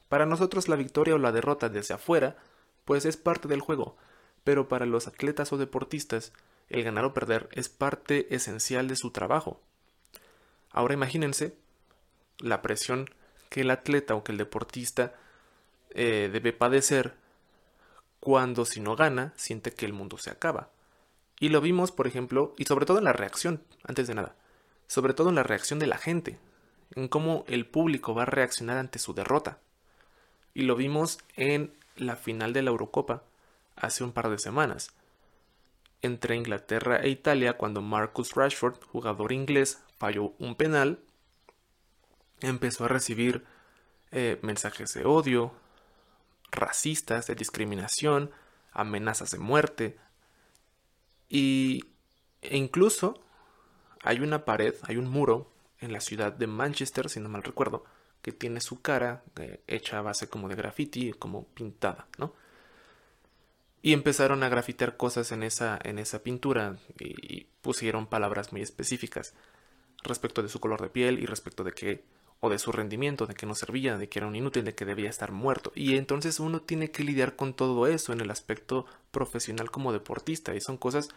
Para 0.07 0.25
nosotros 0.25 0.67
la 0.67 0.75
victoria 0.75 1.13
o 1.13 1.19
la 1.19 1.31
derrota 1.31 1.69
desde 1.69 1.93
afuera, 1.93 2.35
pues 2.83 3.05
es 3.05 3.15
parte 3.15 3.47
del 3.47 3.61
juego, 3.61 3.95
pero 4.43 4.67
para 4.67 4.87
los 4.87 5.07
atletas 5.07 5.53
o 5.53 5.57
deportistas, 5.57 6.33
el 6.67 6.83
ganar 6.83 7.05
o 7.05 7.13
perder 7.13 7.47
es 7.51 7.69
parte 7.69 8.33
esencial 8.33 8.87
de 8.87 8.95
su 8.95 9.11
trabajo. 9.11 9.61
Ahora 10.71 10.95
imagínense 10.95 11.55
la 12.39 12.63
presión 12.63 13.07
que 13.49 13.61
el 13.61 13.69
atleta 13.69 14.15
o 14.15 14.23
que 14.23 14.31
el 14.31 14.39
deportista 14.39 15.13
eh, 15.91 16.31
debe 16.33 16.53
padecer 16.53 17.13
cuando 18.19 18.65
si 18.65 18.79
no 18.79 18.95
gana 18.95 19.33
siente 19.35 19.73
que 19.73 19.85
el 19.85 19.93
mundo 19.93 20.17
se 20.17 20.31
acaba. 20.31 20.71
Y 21.39 21.49
lo 21.49 21.61
vimos, 21.61 21.91
por 21.91 22.07
ejemplo, 22.07 22.55
y 22.57 22.65
sobre 22.65 22.87
todo 22.87 22.97
en 22.97 23.03
la 23.03 23.13
reacción, 23.13 23.63
antes 23.83 24.07
de 24.07 24.15
nada. 24.15 24.35
Sobre 24.89 25.13
todo 25.13 25.29
en 25.29 25.35
la 25.35 25.43
reacción 25.43 25.77
de 25.77 25.87
la 25.87 25.99
gente, 25.99 26.39
en 26.95 27.07
cómo 27.07 27.45
el 27.47 27.67
público 27.67 28.15
va 28.15 28.23
a 28.23 28.25
reaccionar 28.25 28.77
ante 28.77 28.97
su 28.97 29.13
derrota. 29.13 29.59
Y 30.55 30.63
lo 30.63 30.75
vimos 30.75 31.19
en 31.37 31.71
la 31.95 32.15
final 32.15 32.53
de 32.53 32.63
la 32.63 32.71
Eurocopa 32.71 33.23
hace 33.75 34.03
un 34.03 34.11
par 34.11 34.29
de 34.29 34.39
semanas, 34.39 34.89
entre 36.01 36.35
Inglaterra 36.35 36.97
e 36.97 37.09
Italia 37.09 37.53
cuando 37.53 37.81
Marcus 37.81 38.33
Rashford, 38.33 38.81
jugador 38.83 39.31
inglés, 39.31 39.79
falló 39.99 40.33
un 40.39 40.55
penal, 40.55 40.99
empezó 42.39 42.85
a 42.85 42.87
recibir 42.87 43.45
eh, 44.11 44.39
mensajes 44.41 44.91
de 44.95 45.05
odio, 45.05 45.53
racistas, 46.51 47.27
de 47.27 47.35
discriminación, 47.35 48.31
amenazas 48.71 49.29
de 49.29 49.37
muerte. 49.37 49.97
Y 51.29 51.85
e 52.41 52.57
incluso 52.57 53.21
hay 54.03 54.19
una 54.19 54.45
pared, 54.45 54.75
hay 54.83 54.97
un 54.97 55.09
muro 55.09 55.51
en 55.79 55.93
la 55.93 56.01
ciudad 56.01 56.33
de 56.33 56.47
Manchester, 56.47 57.09
si 57.09 57.19
no 57.19 57.29
mal 57.29 57.43
recuerdo, 57.43 57.83
que 58.21 58.31
tiene 58.31 58.61
su 58.61 58.81
cara 58.81 59.23
eh, 59.39 59.61
hecha 59.67 59.99
a 59.99 60.01
base 60.01 60.27
como 60.27 60.49
de 60.49 60.55
graffiti, 60.55 61.13
como 61.13 61.45
pintada, 61.45 62.07
¿no? 62.17 62.33
Y 63.81 63.93
empezaron 63.93 64.43
a 64.43 64.49
grafitear 64.49 64.97
cosas 64.97 65.31
en 65.31 65.41
esa, 65.41 65.79
en 65.83 65.99
esa 65.99 66.21
pintura 66.21 66.77
y, 66.99 67.47
pusieron 67.61 68.07
palabras 68.07 68.53
muy 68.53 68.61
específicas 68.61 69.33
respecto 70.01 70.41
de 70.41 70.47
su 70.47 70.61
color 70.61 70.81
de 70.81 70.89
piel 70.89 71.19
y 71.19 71.25
respecto 71.25 71.65
de 71.65 71.73
que 71.73 72.05
o 72.39 72.49
de 72.49 72.57
su 72.57 72.71
rendimiento, 72.71 73.27
de 73.27 73.35
que 73.35 73.45
no 73.45 73.53
servía, 73.53 73.97
de 73.97 74.07
que 74.07 74.19
era 74.19 74.27
un 74.27 74.35
inútil, 74.35 74.63
de 74.63 74.73
que 74.73 74.85
debía 74.85 75.09
estar 75.09 75.33
muerto. 75.33 75.73
Y 75.75 75.97
entonces 75.97 76.39
uno 76.39 76.61
tiene 76.61 76.89
que 76.89 77.03
lidiar 77.03 77.35
con 77.35 77.53
todo 77.53 77.85
eso 77.85 78.13
en 78.13 78.21
el 78.21 78.31
aspecto 78.31 78.85
profesional 79.11 79.71
como 79.71 79.91
deportista. 79.91 80.55
Y 80.55 80.61
son 80.61 80.77
cosas 80.77 81.09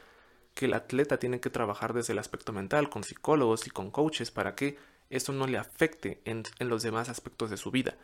que 0.54 0.66
el 0.66 0.74
atleta 0.74 1.18
tiene 1.18 1.40
que 1.40 1.50
trabajar 1.50 1.92
desde 1.92 2.12
el 2.12 2.18
aspecto 2.18 2.52
mental, 2.52 2.90
con 2.90 3.04
psicólogos 3.04 3.66
y 3.66 3.70
con 3.70 3.90
coaches, 3.90 4.30
para 4.30 4.54
que 4.54 4.76
eso 5.10 5.32
no 5.32 5.46
le 5.46 5.58
afecte 5.58 6.20
en, 6.24 6.44
los 6.58 6.82
demás 6.82 7.08
aspectos 7.08 7.50
de 7.50 7.56
su 7.56 7.70
vida, 7.70 7.96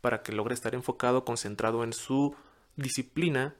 para 0.00 0.22
que 0.22 0.32
logre 0.32 0.54
estar 0.54 0.74
enfocado, 0.74 1.24
concentrado 1.24 1.84
en 1.84 1.92
su 1.92 2.34
disciplina 2.76 3.54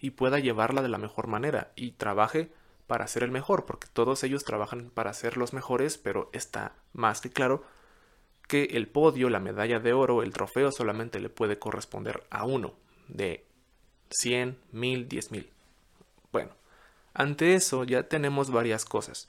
y 0.00 0.10
pueda 0.10 0.38
llevarla 0.38 0.82
de 0.82 0.88
la 0.88 0.98
mejor 0.98 1.26
manera 1.26 1.72
y 1.76 1.92
trabaje 1.92 2.50
para 2.86 3.06
ser 3.06 3.22
el 3.22 3.30
mejor, 3.30 3.66
porque 3.66 3.86
todos 3.92 4.24
ellos 4.24 4.44
trabajan 4.44 4.90
para 4.90 5.12
ser 5.12 5.36
los 5.36 5.52
mejores, 5.52 5.98
pero 5.98 6.28
está 6.32 6.74
más 6.92 7.20
que 7.20 7.30
claro 7.30 7.64
que 8.48 8.64
el 8.64 8.88
podio, 8.88 9.30
la 9.30 9.38
medalla 9.38 9.78
de 9.78 9.92
oro, 9.92 10.24
el 10.24 10.32
trofeo 10.32 10.72
solamente 10.72 11.20
le 11.20 11.28
puede 11.28 11.60
corresponder 11.60 12.26
a 12.30 12.44
uno 12.44 12.74
de 13.06 13.46
100, 14.10 14.58
1000, 14.72 15.08
10000. 15.08 15.50
Bueno, 16.32 16.50
ante 17.14 17.54
eso 17.54 17.84
ya 17.84 18.04
tenemos 18.04 18.50
varias 18.50 18.84
cosas. 18.84 19.28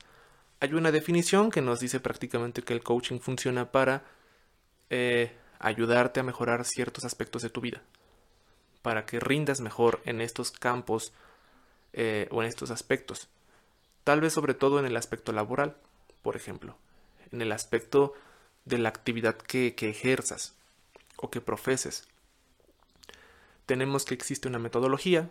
Hay 0.60 0.74
una 0.74 0.92
definición 0.92 1.50
que 1.50 1.62
nos 1.62 1.80
dice 1.80 2.00
prácticamente 2.00 2.62
que 2.62 2.74
el 2.74 2.84
coaching 2.84 3.20
funciona 3.20 3.72
para 3.72 4.04
eh, 4.90 5.32
ayudarte 5.60 6.20
a 6.20 6.24
mejorar 6.24 6.66
ciertos 6.66 7.06
aspectos 7.06 7.42
de 7.42 7.50
tu 7.50 7.62
vida, 7.62 7.82
para 8.82 9.06
que 9.06 9.20
rindas 9.20 9.62
mejor 9.62 10.02
en 10.06 10.22
estos 10.22 10.52
campos 10.52 11.14
eh, 11.94 12.28
o 12.32 12.42
en 12.42 12.48
estos 12.48 12.72
aspectos. 12.72 13.28
Tal 14.04 14.22
vez 14.22 14.34
sobre 14.34 14.54
todo 14.54 14.80
en 14.80 14.86
el 14.86 14.98
aspecto 14.98 15.32
laboral, 15.32 15.78
por 16.22 16.36
ejemplo, 16.36 16.78
en 17.32 17.42
el 17.42 17.52
aspecto 17.52 18.14
de 18.66 18.78
la 18.78 18.90
actividad 18.90 19.36
que, 19.36 19.76
ejerzas 19.80 20.56
o 21.18 21.30
que 21.30 21.42
profeses. 21.42 22.08
Tenemos 23.66 24.06
que 24.06 24.14
existe 24.14 24.48
una 24.48 24.60
metodología, 24.60 25.30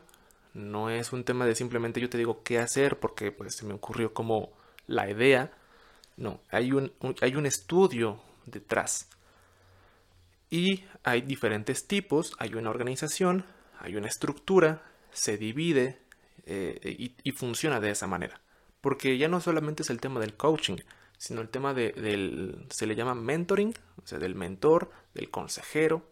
no 0.54 0.90
es 0.90 1.12
un 1.12 1.24
tema 1.24 1.46
de 1.46 1.54
simplemente 1.54 2.00
yo 2.00 2.10
te 2.10 2.18
digo 2.18 2.42
qué 2.42 2.58
hacer 2.58 2.98
porque 2.98 3.32
pues, 3.32 3.56
se 3.56 3.66
me 3.66 3.74
ocurrió 3.74 4.12
como 4.12 4.50
la 4.86 5.08
idea, 5.10 5.52
no, 6.16 6.40
hay 6.50 6.72
un, 6.72 6.92
hay 7.20 7.36
un 7.36 7.46
estudio 7.46 8.20
detrás. 8.46 9.08
Y 10.50 10.84
hay 11.04 11.22
diferentes 11.22 11.86
tipos, 11.86 12.32
hay 12.38 12.54
una 12.54 12.70
organización, 12.70 13.44
hay 13.78 13.94
una 13.94 14.08
estructura, 14.08 14.82
se 15.12 15.36
divide 15.36 15.98
eh, 16.46 17.14
y, 17.22 17.32
funciona 17.32 17.78
de 17.78 17.90
esa 17.90 18.08
manera. 18.08 18.40
Porque 18.80 19.16
ya 19.16 19.28
no 19.28 19.40
solamente 19.40 19.82
es 19.82 19.90
el 19.90 20.00
tema 20.00 20.18
del 20.18 20.36
coaching, 20.36 20.78
sino 21.16 21.40
el 21.40 21.48
tema 21.48 21.72
de, 21.72 21.92
del, 21.92 22.66
se 22.70 22.86
le 22.86 22.96
llama 22.96 23.14
mentoring, 23.14 23.74
o 24.02 24.06
sea, 24.06 24.18
del 24.18 24.34
mentor, 24.34 24.90
del 25.14 25.30
consejero, 25.30 26.10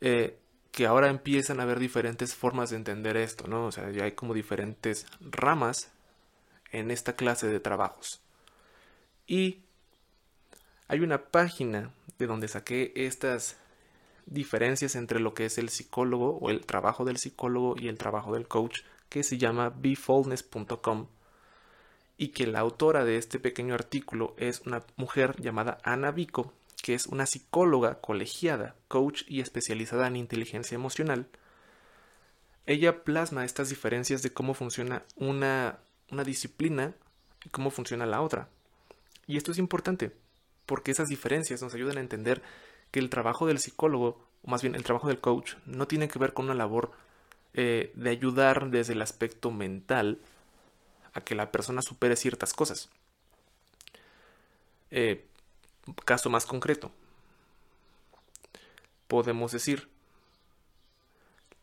eh, 0.00 0.38
que 0.74 0.86
ahora 0.86 1.08
empiezan 1.08 1.60
a 1.60 1.62
haber 1.62 1.78
diferentes 1.78 2.34
formas 2.34 2.70
de 2.70 2.76
entender 2.76 3.16
esto, 3.16 3.46
¿no? 3.46 3.66
O 3.66 3.72
sea, 3.72 3.92
ya 3.92 4.04
hay 4.04 4.12
como 4.12 4.34
diferentes 4.34 5.06
ramas 5.20 5.92
en 6.72 6.90
esta 6.90 7.14
clase 7.14 7.46
de 7.46 7.60
trabajos. 7.60 8.20
Y 9.28 9.60
hay 10.88 10.98
una 10.98 11.26
página 11.26 11.94
de 12.18 12.26
donde 12.26 12.48
saqué 12.48 12.92
estas 12.96 13.56
diferencias 14.26 14.96
entre 14.96 15.20
lo 15.20 15.32
que 15.32 15.44
es 15.44 15.58
el 15.58 15.68
psicólogo 15.68 16.38
o 16.38 16.50
el 16.50 16.66
trabajo 16.66 17.04
del 17.04 17.18
psicólogo 17.18 17.76
y 17.78 17.86
el 17.86 17.96
trabajo 17.96 18.34
del 18.34 18.48
coach 18.48 18.80
que 19.08 19.22
se 19.22 19.38
llama 19.38 19.70
befulness.com 19.70 21.06
y 22.16 22.28
que 22.28 22.48
la 22.48 22.58
autora 22.58 23.04
de 23.04 23.16
este 23.16 23.38
pequeño 23.38 23.74
artículo 23.74 24.34
es 24.38 24.60
una 24.66 24.82
mujer 24.96 25.40
llamada 25.40 25.78
Ana 25.84 26.10
Vico, 26.10 26.52
que 26.84 26.92
es 26.92 27.06
una 27.06 27.24
psicóloga 27.24 28.02
colegiada, 28.02 28.76
coach 28.88 29.22
y 29.26 29.40
especializada 29.40 30.06
en 30.06 30.16
inteligencia 30.16 30.74
emocional. 30.74 31.26
Ella 32.66 33.04
plasma 33.04 33.46
estas 33.46 33.70
diferencias 33.70 34.20
de 34.20 34.34
cómo 34.34 34.52
funciona 34.52 35.02
una, 35.16 35.78
una 36.10 36.24
disciplina 36.24 36.92
y 37.42 37.48
cómo 37.48 37.70
funciona 37.70 38.04
la 38.04 38.20
otra. 38.20 38.50
Y 39.26 39.38
esto 39.38 39.50
es 39.50 39.56
importante, 39.56 40.12
porque 40.66 40.90
esas 40.90 41.08
diferencias 41.08 41.62
nos 41.62 41.72
ayudan 41.72 41.96
a 41.96 42.02
entender 42.02 42.42
que 42.90 43.00
el 43.00 43.08
trabajo 43.08 43.46
del 43.46 43.60
psicólogo, 43.60 44.22
o 44.42 44.50
más 44.50 44.60
bien 44.60 44.74
el 44.74 44.84
trabajo 44.84 45.08
del 45.08 45.22
coach, 45.22 45.54
no 45.64 45.88
tiene 45.88 46.08
que 46.08 46.18
ver 46.18 46.34
con 46.34 46.44
una 46.44 46.54
labor 46.54 46.90
eh, 47.54 47.92
de 47.94 48.10
ayudar 48.10 48.68
desde 48.68 48.92
el 48.92 49.00
aspecto 49.00 49.50
mental, 49.50 50.18
a 51.14 51.22
que 51.22 51.34
la 51.34 51.50
persona 51.50 51.80
supere 51.80 52.14
ciertas 52.16 52.52
cosas. 52.52 52.90
Eh, 54.90 55.24
caso 56.04 56.30
más 56.30 56.46
concreto, 56.46 56.90
podemos 59.08 59.52
decir, 59.52 59.88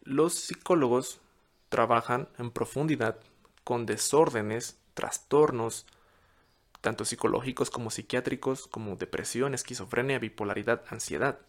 los 0.03 0.33
psicólogos 0.33 1.21
trabajan 1.69 2.27
en 2.37 2.51
profundidad 2.51 3.17
con 3.63 3.85
desórdenes, 3.85 4.77
trastornos, 4.93 5.85
tanto 6.81 7.05
psicológicos 7.05 7.69
como 7.69 7.91
psiquiátricos, 7.91 8.67
como 8.67 8.95
depresión, 8.95 9.53
esquizofrenia, 9.53 10.19
bipolaridad, 10.19 10.83
ansiedad. 10.89 11.39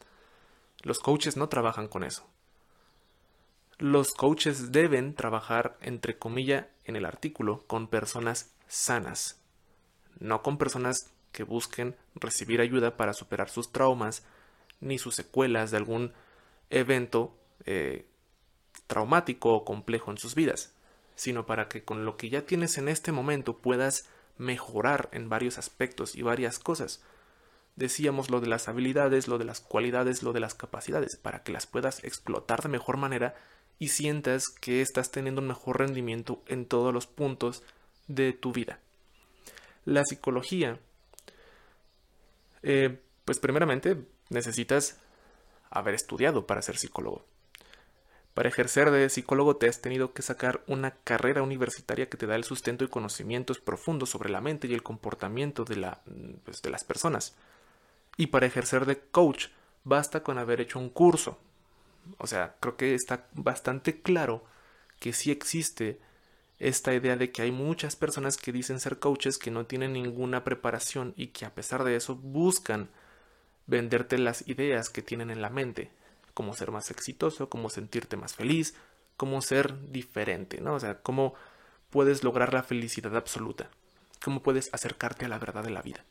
Los 0.82 0.98
coaches 0.98 1.36
no 1.36 1.48
trabajan 1.48 1.88
con 1.88 2.04
eso 2.04 2.26
los 3.82 4.14
coaches 4.14 4.70
deben 4.70 5.12
trabajar, 5.12 5.76
entre 5.80 6.16
comillas, 6.16 6.66
en 6.84 6.94
el 6.94 7.04
artículo, 7.04 7.64
con 7.66 7.88
personas 7.88 8.52
sanas, 8.68 9.40
no 10.20 10.42
con 10.42 10.56
personas 10.56 11.11
que 11.32 11.42
busquen 11.42 11.96
recibir 12.14 12.60
ayuda 12.60 12.96
para 12.96 13.12
superar 13.12 13.48
sus 13.48 13.72
traumas 13.72 14.24
ni 14.80 14.98
sus 14.98 15.14
secuelas 15.14 15.70
de 15.70 15.78
algún 15.78 16.12
evento 16.70 17.36
eh, 17.64 18.06
traumático 18.86 19.54
o 19.54 19.64
complejo 19.64 20.10
en 20.10 20.18
sus 20.18 20.34
vidas, 20.34 20.74
sino 21.14 21.46
para 21.46 21.68
que 21.68 21.84
con 21.84 22.04
lo 22.04 22.16
que 22.16 22.28
ya 22.28 22.42
tienes 22.42 22.78
en 22.78 22.88
este 22.88 23.12
momento 23.12 23.58
puedas 23.58 24.08
mejorar 24.38 25.08
en 25.12 25.28
varios 25.28 25.58
aspectos 25.58 26.14
y 26.14 26.22
varias 26.22 26.58
cosas. 26.58 27.02
Decíamos 27.76 28.30
lo 28.30 28.40
de 28.40 28.48
las 28.48 28.68
habilidades, 28.68 29.28
lo 29.28 29.38
de 29.38 29.44
las 29.44 29.60
cualidades, 29.60 30.22
lo 30.22 30.32
de 30.32 30.40
las 30.40 30.54
capacidades, 30.54 31.16
para 31.16 31.42
que 31.42 31.52
las 31.52 31.66
puedas 31.66 32.04
explotar 32.04 32.62
de 32.62 32.68
mejor 32.68 32.96
manera 32.98 33.34
y 33.78 33.88
sientas 33.88 34.48
que 34.48 34.82
estás 34.82 35.10
teniendo 35.10 35.40
un 35.40 35.48
mejor 35.48 35.78
rendimiento 35.78 36.42
en 36.46 36.66
todos 36.66 36.92
los 36.92 37.06
puntos 37.06 37.62
de 38.08 38.32
tu 38.32 38.52
vida. 38.52 38.78
La 39.84 40.04
psicología, 40.04 40.78
eh, 42.62 43.00
pues 43.24 43.38
primeramente 43.38 43.96
necesitas 44.30 44.98
haber 45.70 45.94
estudiado 45.94 46.46
para 46.46 46.62
ser 46.62 46.76
psicólogo. 46.76 47.24
Para 48.34 48.48
ejercer 48.48 48.90
de 48.90 49.10
psicólogo 49.10 49.56
te 49.56 49.68
has 49.68 49.80
tenido 49.82 50.14
que 50.14 50.22
sacar 50.22 50.62
una 50.66 50.92
carrera 51.04 51.42
universitaria 51.42 52.08
que 52.08 52.16
te 52.16 52.26
da 52.26 52.34
el 52.34 52.44
sustento 52.44 52.84
y 52.84 52.88
conocimientos 52.88 53.58
profundos 53.58 54.08
sobre 54.08 54.30
la 54.30 54.40
mente 54.40 54.68
y 54.68 54.74
el 54.74 54.82
comportamiento 54.82 55.64
de, 55.64 55.76
la, 55.76 56.00
pues, 56.44 56.62
de 56.62 56.70
las 56.70 56.84
personas. 56.84 57.36
Y 58.16 58.28
para 58.28 58.46
ejercer 58.46 58.86
de 58.86 58.98
coach 58.98 59.48
basta 59.84 60.22
con 60.22 60.38
haber 60.38 60.60
hecho 60.60 60.78
un 60.78 60.88
curso, 60.88 61.38
o 62.18 62.26
sea, 62.26 62.56
creo 62.60 62.76
que 62.76 62.94
está 62.94 63.26
bastante 63.34 64.00
claro 64.00 64.44
que 64.98 65.12
sí 65.12 65.30
existe 65.30 66.00
esta 66.62 66.94
idea 66.94 67.16
de 67.16 67.32
que 67.32 67.42
hay 67.42 67.50
muchas 67.50 67.96
personas 67.96 68.36
que 68.36 68.52
dicen 68.52 68.78
ser 68.78 69.00
coaches 69.00 69.36
que 69.36 69.50
no 69.50 69.66
tienen 69.66 69.92
ninguna 69.92 70.44
preparación 70.44 71.12
y 71.16 71.28
que 71.28 71.44
a 71.44 71.54
pesar 71.54 71.82
de 71.82 71.96
eso 71.96 72.14
buscan 72.14 72.88
venderte 73.66 74.16
las 74.16 74.46
ideas 74.46 74.88
que 74.88 75.02
tienen 75.02 75.30
en 75.30 75.42
la 75.42 75.50
mente, 75.50 75.90
cómo 76.34 76.54
ser 76.54 76.70
más 76.70 76.92
exitoso, 76.92 77.48
cómo 77.48 77.68
sentirte 77.68 78.16
más 78.16 78.34
feliz, 78.34 78.74
cómo 79.16 79.42
ser 79.42 79.90
diferente, 79.90 80.60
¿no? 80.60 80.74
O 80.74 80.80
sea, 80.80 81.00
cómo 81.02 81.34
puedes 81.90 82.22
lograr 82.22 82.54
la 82.54 82.62
felicidad 82.62 83.16
absoluta, 83.16 83.68
cómo 84.24 84.40
puedes 84.40 84.72
acercarte 84.72 85.24
a 85.24 85.28
la 85.28 85.40
verdad 85.40 85.64
de 85.64 85.70
la 85.70 85.82
vida. 85.82 86.04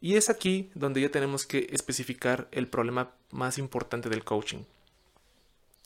Y 0.00 0.14
es 0.14 0.30
aquí 0.30 0.70
donde 0.74 1.02
ya 1.02 1.10
tenemos 1.10 1.44
que 1.44 1.68
especificar 1.72 2.48
el 2.52 2.68
problema 2.68 3.10
más 3.32 3.58
importante 3.58 4.08
del 4.08 4.24
coaching. 4.24 4.64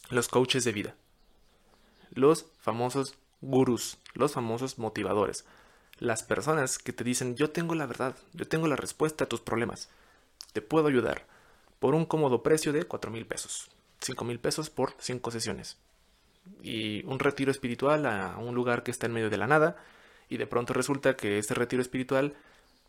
Los 0.09 0.29
coaches 0.29 0.63
de 0.65 0.73
vida. 0.73 0.95
Los 2.15 2.47
famosos 2.59 3.17
gurús, 3.41 3.99
los 4.15 4.33
famosos 4.33 4.79
motivadores. 4.79 5.45
Las 5.99 6.23
personas 6.23 6.79
que 6.79 6.93
te 6.93 7.05
dicen 7.05 7.37
yo 7.37 7.51
tengo 7.51 7.75
la 7.75 7.87
verdad, 7.87 8.17
yo 8.33 8.47
tengo 8.47 8.67
la 8.67 8.77
respuesta 8.77 9.25
a 9.25 9.29
tus 9.29 9.41
problemas. 9.41 9.89
Te 10.53 10.63
puedo 10.63 10.89
ayudar 10.89 11.27
por 11.79 11.95
un 11.95 12.07
cómodo 12.07 12.43
precio 12.43 12.73
de 12.73 12.85
4 12.85 13.11
mil 13.11 13.27
pesos. 13.27 13.71
5 14.01 14.25
mil 14.25 14.39
pesos 14.39 14.71
por 14.71 14.95
5 14.99 15.31
sesiones. 15.31 15.79
Y 16.63 17.05
un 17.05 17.19
retiro 17.19 17.51
espiritual 17.51 18.07
a 18.07 18.37
un 18.39 18.55
lugar 18.55 18.83
que 18.83 18.91
está 18.91 19.07
en 19.07 19.13
medio 19.13 19.31
de 19.31 19.37
la 19.37 19.47
nada. 19.47 19.77
Y 20.29 20.37
de 20.37 20.47
pronto 20.47 20.73
resulta 20.73 21.17
que 21.17 21.39
este 21.39 21.55
retiro 21.55 21.83
espiritual 21.83 22.35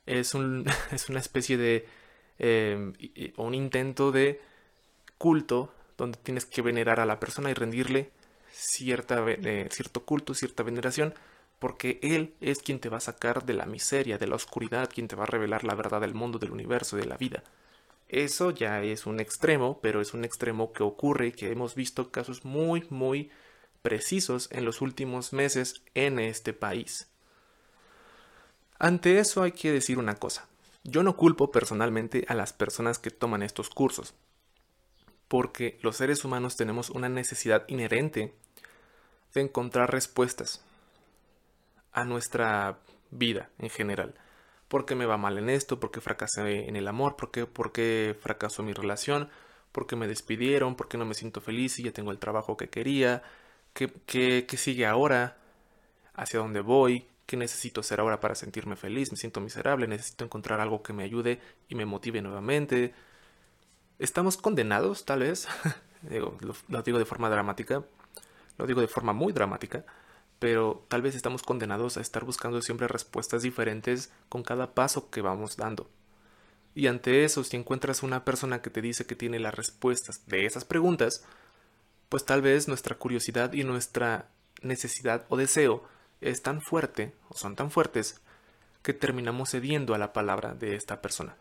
es, 0.05 0.33
un, 0.33 0.65
es 0.91 1.09
una 1.09 1.19
especie 1.19 1.57
de... 1.57 1.87
O 3.37 3.43
un 3.43 3.53
intento 3.53 4.11
de 4.11 4.41
culto 5.17 5.73
donde 5.97 6.17
tienes 6.17 6.45
que 6.45 6.61
venerar 6.61 6.99
a 6.99 7.05
la 7.05 7.19
persona 7.19 7.49
y 7.51 7.53
rendirle 7.53 8.11
cierta, 8.53 9.25
eh, 9.27 9.67
cierto 9.71 10.05
culto, 10.05 10.33
cierta 10.33 10.63
veneración, 10.63 11.13
porque 11.59 11.99
Él 12.03 12.33
es 12.39 12.59
quien 12.59 12.79
te 12.79 12.89
va 12.89 12.97
a 12.97 13.01
sacar 13.01 13.45
de 13.45 13.53
la 13.53 13.65
miseria, 13.65 14.17
de 14.17 14.27
la 14.27 14.35
oscuridad, 14.35 14.89
quien 14.93 15.07
te 15.07 15.15
va 15.15 15.23
a 15.23 15.27
revelar 15.27 15.63
la 15.63 15.75
verdad 15.75 16.01
del 16.01 16.13
mundo, 16.13 16.39
del 16.39 16.51
universo, 16.51 16.95
de 16.95 17.05
la 17.05 17.17
vida. 17.17 17.43
Eso 18.09 18.51
ya 18.51 18.81
es 18.83 19.05
un 19.05 19.19
extremo, 19.19 19.79
pero 19.81 19.99
es 19.99 20.13
un 20.13 20.23
extremo 20.23 20.71
que 20.71 20.83
ocurre 20.83 21.27
y 21.27 21.31
que 21.31 21.51
hemos 21.51 21.73
visto 21.73 22.11
casos 22.11 22.45
muy, 22.45 22.85
muy 22.89 23.31
precisos 23.81 24.49
en 24.51 24.65
los 24.65 24.81
últimos 24.81 25.33
meses 25.33 25.81
en 25.95 26.19
este 26.19 26.53
país. 26.53 27.07
Ante 28.77 29.19
eso 29.19 29.41
hay 29.41 29.53
que 29.53 29.71
decir 29.71 29.97
una 29.97 30.15
cosa. 30.15 30.47
Yo 30.83 31.01
no 31.01 31.15
culpo 31.15 31.51
personalmente 31.51 32.25
a 32.27 32.35
las 32.35 32.53
personas 32.53 32.99
que 32.99 33.09
toman 33.09 33.41
estos 33.41 33.69
cursos, 33.69 34.13
porque 35.33 35.79
los 35.81 35.97
seres 35.97 36.23
humanos 36.25 36.55
tenemos 36.57 36.91
una 36.91 37.09
necesidad 37.09 37.63
inherente 37.67 38.35
de 39.33 39.41
encontrar 39.41 39.91
respuestas 39.91 40.63
a 41.91 42.05
nuestra 42.05 42.77
vida 43.09 43.49
en 43.57 43.71
general. 43.71 44.13
¿Por 44.67 44.85
qué 44.85 44.93
me 44.93 45.07
va 45.07 45.17
mal 45.17 45.39
en 45.39 45.49
esto? 45.49 45.79
¿Por 45.79 45.89
qué 45.89 46.01
fracasé 46.01 46.69
en 46.69 46.75
el 46.75 46.87
amor? 46.87 47.15
¿Por 47.15 47.31
qué, 47.31 47.47
por 47.47 47.71
qué 47.71 48.15
fracasó 48.21 48.61
mi 48.61 48.73
relación? 48.73 49.27
¿Por 49.71 49.87
qué 49.87 49.95
me 49.95 50.07
despidieron? 50.07 50.75
¿Por 50.75 50.87
qué 50.87 50.99
no 50.99 51.05
me 51.05 51.15
siento 51.15 51.41
feliz 51.41 51.79
y 51.79 51.83
ya 51.85 51.91
tengo 51.91 52.11
el 52.11 52.19
trabajo 52.19 52.55
que 52.55 52.69
quería? 52.69 53.23
¿Qué, 53.73 53.91
qué, 54.05 54.45
qué 54.47 54.57
sigue 54.57 54.85
ahora? 54.85 55.37
¿Hacia 56.13 56.41
dónde 56.41 56.61
voy? 56.61 57.07
¿Qué 57.25 57.37
necesito 57.37 57.81
hacer 57.81 57.99
ahora 58.01 58.19
para 58.19 58.35
sentirme 58.35 58.75
feliz? 58.75 59.09
Me 59.09 59.17
siento 59.17 59.41
miserable, 59.41 59.87
necesito 59.87 60.25
encontrar 60.25 60.61
algo 60.61 60.83
que 60.83 60.93
me 60.93 61.03
ayude 61.03 61.39
y 61.69 61.73
me 61.73 61.87
motive 61.87 62.21
nuevamente. 62.21 62.93
¿Estamos 64.03 64.35
condenados, 64.35 65.05
tal 65.05 65.21
vez? 65.21 65.47
lo, 66.09 66.37
lo 66.67 66.81
digo 66.81 66.99
de 66.99 67.05
forma 67.05 67.29
dramática, 67.29 67.85
lo 68.57 68.67
digo 68.67 68.81
de 68.81 68.89
forma 68.89 69.13
muy 69.13 69.31
dramática, 69.31 69.85
pero 70.39 70.85
tal 70.89 71.01
vez 71.01 71.15
estamos 71.15 71.41
condenados 71.41 71.95
a 71.95 72.01
estar 72.01 72.25
buscando 72.25 72.61
siempre 72.61 72.89
respuestas 72.89 73.43
diferentes 73.43 74.11
con 74.27 74.43
cada 74.43 74.73
paso 74.73 75.09
que 75.09 75.21
vamos 75.21 75.55
dando. 75.55 75.89
Y 76.75 76.87
ante 76.87 77.23
eso, 77.23 77.45
si 77.45 77.55
encuentras 77.55 78.03
una 78.03 78.25
persona 78.25 78.61
que 78.61 78.69
te 78.69 78.81
dice 78.81 79.05
que 79.05 79.15
tiene 79.15 79.39
las 79.39 79.55
respuestas 79.55 80.27
de 80.27 80.45
esas 80.45 80.65
preguntas, 80.65 81.23
pues 82.09 82.25
tal 82.25 82.41
vez 82.41 82.67
nuestra 82.67 82.97
curiosidad 82.97 83.53
y 83.53 83.63
nuestra 83.63 84.27
necesidad 84.61 85.25
o 85.29 85.37
deseo 85.37 85.81
es 86.19 86.41
tan 86.41 86.59
fuerte 86.59 87.13
o 87.29 87.37
son 87.37 87.55
tan 87.55 87.71
fuertes 87.71 88.19
que 88.81 88.91
terminamos 88.91 89.51
cediendo 89.51 89.95
a 89.95 89.97
la 89.97 90.11
palabra 90.11 90.55
de 90.55 90.75
esta 90.75 91.01
persona, 91.01 91.37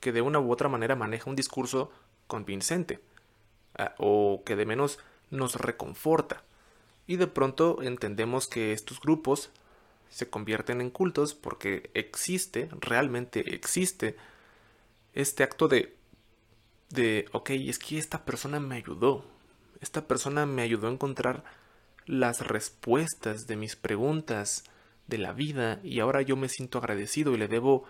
que 0.00 0.12
de 0.12 0.22
una 0.22 0.40
u 0.40 0.50
otra 0.50 0.68
manera 0.68 0.96
maneja 0.96 1.30
un 1.30 1.36
discurso 1.36 1.90
convincente 2.26 3.00
ah, 3.78 3.94
o 3.98 4.42
que 4.44 4.56
de 4.56 4.66
menos 4.66 4.98
nos 5.30 5.54
reconforta. 5.56 6.42
Y 7.06 7.16
de 7.16 7.26
pronto 7.26 7.82
entendemos 7.82 8.46
que 8.46 8.72
estos 8.72 9.00
grupos 9.00 9.50
se 10.10 10.28
convierten 10.28 10.80
en 10.80 10.90
cultos 10.90 11.34
porque 11.34 11.90
existe, 11.94 12.68
realmente 12.80 13.54
existe, 13.54 14.16
este 15.12 15.42
acto 15.42 15.68
de, 15.68 15.96
de, 16.90 17.26
ok, 17.32 17.50
es 17.50 17.78
que 17.78 17.98
esta 17.98 18.24
persona 18.24 18.60
me 18.60 18.76
ayudó, 18.76 19.24
esta 19.80 20.06
persona 20.06 20.46
me 20.46 20.62
ayudó 20.62 20.88
a 20.88 20.92
encontrar 20.92 21.44
las 22.06 22.46
respuestas 22.46 23.46
de 23.46 23.56
mis 23.56 23.76
preguntas 23.76 24.64
de 25.06 25.18
la 25.18 25.32
vida 25.32 25.80
y 25.82 26.00
ahora 26.00 26.22
yo 26.22 26.36
me 26.36 26.48
siento 26.48 26.78
agradecido 26.78 27.34
y 27.34 27.38
le 27.38 27.48
debo 27.48 27.84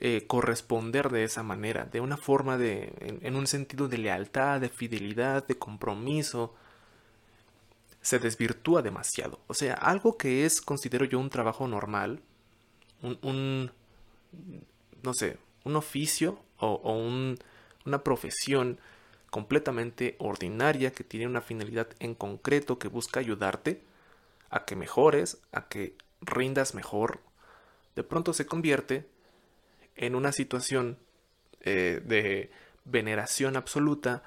eh, 0.00 0.26
corresponder 0.28 1.10
de 1.10 1.24
esa 1.24 1.42
manera, 1.42 1.84
de 1.86 2.00
una 2.00 2.16
forma 2.16 2.56
de, 2.56 2.92
en, 3.00 3.34
un 3.34 3.48
sentido 3.48 3.88
de 3.88 3.98
lealtad, 3.98 4.60
de 4.60 4.68
fidelidad, 4.68 5.44
de 5.46 5.58
compromiso, 5.58 6.54
se 8.00 8.20
desvirtúa 8.20 8.80
demasiado. 8.80 9.40
O 9.48 9.54
sea, 9.54 9.74
algo 9.74 10.16
que 10.16 10.44
es, 10.46 10.60
considero 10.60 11.04
yo, 11.04 11.18
un 11.18 11.30
trabajo 11.30 11.66
normal, 11.66 12.20
un, 13.02 13.72
no 15.02 15.14
sé, 15.14 15.36
un 15.64 15.74
oficio 15.74 16.38
o, 16.58 16.96
una 17.84 18.04
profesión 18.04 18.78
completamente 19.30 20.14
ordinaria 20.20 20.92
que 20.92 21.02
tiene 21.02 21.26
una 21.26 21.40
finalidad 21.40 21.88
en 21.98 22.14
concreto 22.14 22.78
que 22.78 22.86
busca 22.86 23.18
ayudarte 23.18 23.82
a 24.48 24.64
que 24.64 24.76
mejores, 24.76 25.38
a 25.50 25.68
que 25.68 25.96
rindas 26.20 26.74
mejor, 26.74 27.20
de 27.96 28.04
pronto 28.04 28.32
se 28.32 28.46
convierte 28.46 29.08
en 29.98 30.14
una 30.14 30.32
situación 30.32 30.98
eh, 31.60 32.00
de 32.04 32.50
veneración 32.84 33.56
absoluta, 33.56 34.22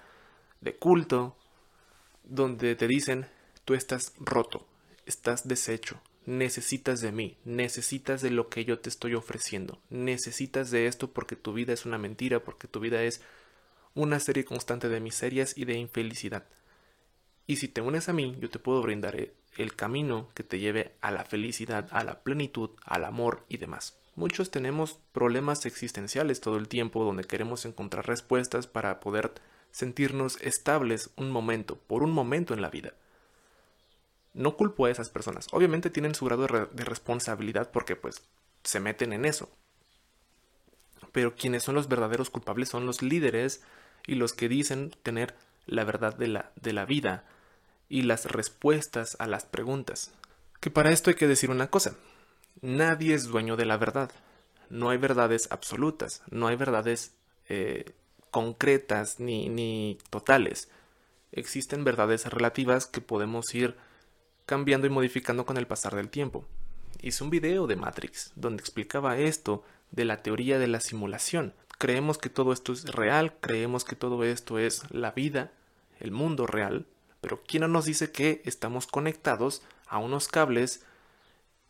de 0.59 0.75
culto, 0.75 1.35
donde 2.23 2.75
te 2.75 2.87
dicen, 2.87 3.25
tú 3.65 3.73
estás 3.73 4.13
roto, 4.19 4.67
estás 5.05 5.47
deshecho, 5.47 5.99
necesitas 6.25 7.01
de 7.01 7.11
mí, 7.11 7.37
necesitas 7.45 8.21
de 8.21 8.29
lo 8.29 8.49
que 8.49 8.65
yo 8.65 8.79
te 8.79 8.89
estoy 8.89 9.15
ofreciendo, 9.15 9.81
necesitas 9.89 10.69
de 10.71 10.87
esto 10.87 11.11
porque 11.11 11.35
tu 11.35 11.53
vida 11.53 11.73
es 11.73 11.85
una 11.85 11.97
mentira, 11.97 12.43
porque 12.43 12.67
tu 12.67 12.79
vida 12.79 13.01
es 13.03 13.21
una 13.95 14.19
serie 14.19 14.45
constante 14.45 14.89
de 14.89 14.99
miserias 14.99 15.57
y 15.57 15.65
de 15.65 15.73
infelicidad. 15.73 16.45
Y 17.47 17.57
si 17.57 17.67
te 17.67 17.81
unes 17.81 18.07
a 18.07 18.13
mí, 18.13 18.37
yo 18.39 18.49
te 18.49 18.59
puedo 18.59 18.81
brindar 18.81 19.17
el 19.57 19.75
camino 19.75 20.29
que 20.35 20.43
te 20.43 20.59
lleve 20.59 20.95
a 21.01 21.11
la 21.11 21.25
felicidad, 21.25 21.87
a 21.91 22.03
la 22.03 22.23
plenitud, 22.23 22.71
al 22.83 23.03
amor 23.03 23.45
y 23.49 23.57
demás. 23.57 24.00
Muchos 24.15 24.51
tenemos 24.51 24.99
problemas 25.13 25.65
existenciales 25.65 26.41
todo 26.41 26.57
el 26.57 26.67
tiempo 26.67 27.03
donde 27.03 27.23
queremos 27.23 27.65
encontrar 27.65 28.07
respuestas 28.07 28.67
para 28.67 28.99
poder 28.99 29.31
sentirnos 29.71 30.37
estables 30.41 31.11
un 31.15 31.31
momento, 31.31 31.77
por 31.77 32.03
un 32.03 32.11
momento 32.11 32.53
en 32.53 32.61
la 32.61 32.69
vida. 32.69 32.93
No 34.33 34.57
culpo 34.57 34.85
a 34.85 34.91
esas 34.91 35.09
personas. 35.09 35.47
Obviamente 35.51 35.89
tienen 35.89 36.15
su 36.15 36.25
grado 36.25 36.47
de, 36.47 36.83
responsabilidad 36.83 37.71
porque 37.71 37.95
pues 37.95 38.21
se 38.63 38.79
meten 38.79 39.13
en 39.13 39.25
eso. 39.25 39.49
Pero 41.13 41.35
quienes 41.35 41.63
son 41.63 41.75
los 41.75 41.87
verdaderos 41.87 42.29
culpables 42.29 42.69
son 42.69 42.85
los 42.85 43.01
líderes 43.01 43.61
y 44.07 44.15
los 44.15 44.33
que 44.33 44.49
dicen 44.49 44.93
tener 45.03 45.35
la 45.65 45.83
verdad 45.83 46.15
de 46.15 46.27
la, 46.27 46.51
de 46.55 46.73
la 46.73 46.85
vida 46.85 47.25
y 47.89 48.03
las 48.03 48.25
respuestas 48.25 49.15
a 49.19 49.27
las 49.27 49.45
preguntas. 49.45 50.11
Que 50.59 50.69
para 50.69 50.91
esto 50.91 51.09
hay 51.09 51.15
que 51.15 51.27
decir 51.27 51.49
una 51.49 51.69
cosa. 51.69 51.95
Nadie 52.61 53.15
es 53.15 53.25
dueño 53.25 53.57
de 53.57 53.65
la 53.65 53.77
verdad. 53.77 54.11
No 54.69 54.89
hay 54.89 54.97
verdades 54.97 55.47
absolutas, 55.51 56.21
no 56.29 56.47
hay 56.47 56.55
verdades 56.55 57.15
eh, 57.49 57.93
concretas 58.29 59.19
ni, 59.19 59.49
ni 59.49 59.97
totales. 60.09 60.69
Existen 61.31 61.83
verdades 61.83 62.25
relativas 62.27 62.85
que 62.85 63.01
podemos 63.01 63.53
ir 63.55 63.75
cambiando 64.45 64.87
y 64.87 64.89
modificando 64.89 65.45
con 65.45 65.57
el 65.57 65.67
pasar 65.67 65.95
del 65.95 66.09
tiempo. 66.09 66.45
Hice 67.01 67.23
un 67.23 67.29
video 67.29 67.67
de 67.67 67.75
Matrix 67.75 68.31
donde 68.35 68.61
explicaba 68.61 69.17
esto 69.17 69.63
de 69.91 70.05
la 70.05 70.21
teoría 70.21 70.59
de 70.59 70.67
la 70.67 70.79
simulación, 70.79 71.53
creemos 71.81 72.19
que 72.19 72.29
todo 72.29 72.53
esto 72.53 72.73
es 72.73 72.85
real, 72.85 73.33
creemos 73.41 73.83
que 73.83 73.95
todo 73.95 74.23
esto 74.23 74.59
es 74.59 74.83
la 74.91 75.11
vida, 75.11 75.51
el 75.99 76.11
mundo 76.11 76.45
real, 76.45 76.85
pero 77.21 77.41
¿quién 77.41 77.61
no 77.61 77.67
nos 77.67 77.85
dice 77.85 78.11
que 78.11 78.43
estamos 78.45 78.85
conectados 78.85 79.63
a 79.87 79.97
unos 79.97 80.27
cables 80.27 80.85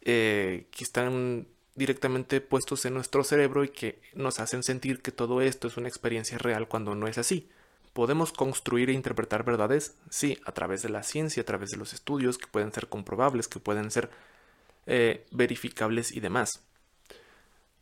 eh, 0.01 0.67
que 0.71 0.83
están 0.83 1.47
directamente 1.75 2.41
puestos 2.41 2.85
en 2.85 2.93
nuestro 2.93 3.23
cerebro 3.23 3.63
y 3.63 3.69
que 3.69 4.01
nos 4.13 4.39
hacen 4.39 4.63
sentir 4.63 5.01
que 5.01 5.11
todo 5.11 5.41
esto 5.41 5.67
es 5.67 5.77
una 5.77 5.87
experiencia 5.87 6.37
real 6.37 6.67
cuando 6.67 6.95
no 6.95 7.07
es 7.07 7.17
así? 7.17 7.49
¿Podemos 7.93 8.31
construir 8.31 8.89
e 8.89 8.93
interpretar 8.93 9.43
verdades? 9.43 9.95
Sí, 10.09 10.37
a 10.45 10.51
través 10.53 10.81
de 10.81 10.89
la 10.89 11.03
ciencia, 11.03 11.41
a 11.41 11.45
través 11.45 11.71
de 11.71 11.77
los 11.77 11.93
estudios 11.93 12.37
que 12.37 12.47
pueden 12.47 12.71
ser 12.71 12.87
comprobables, 12.87 13.47
que 13.47 13.59
pueden 13.59 13.91
ser 13.91 14.09
eh, 14.85 15.25
verificables 15.31 16.11
y 16.11 16.19
demás 16.19 16.61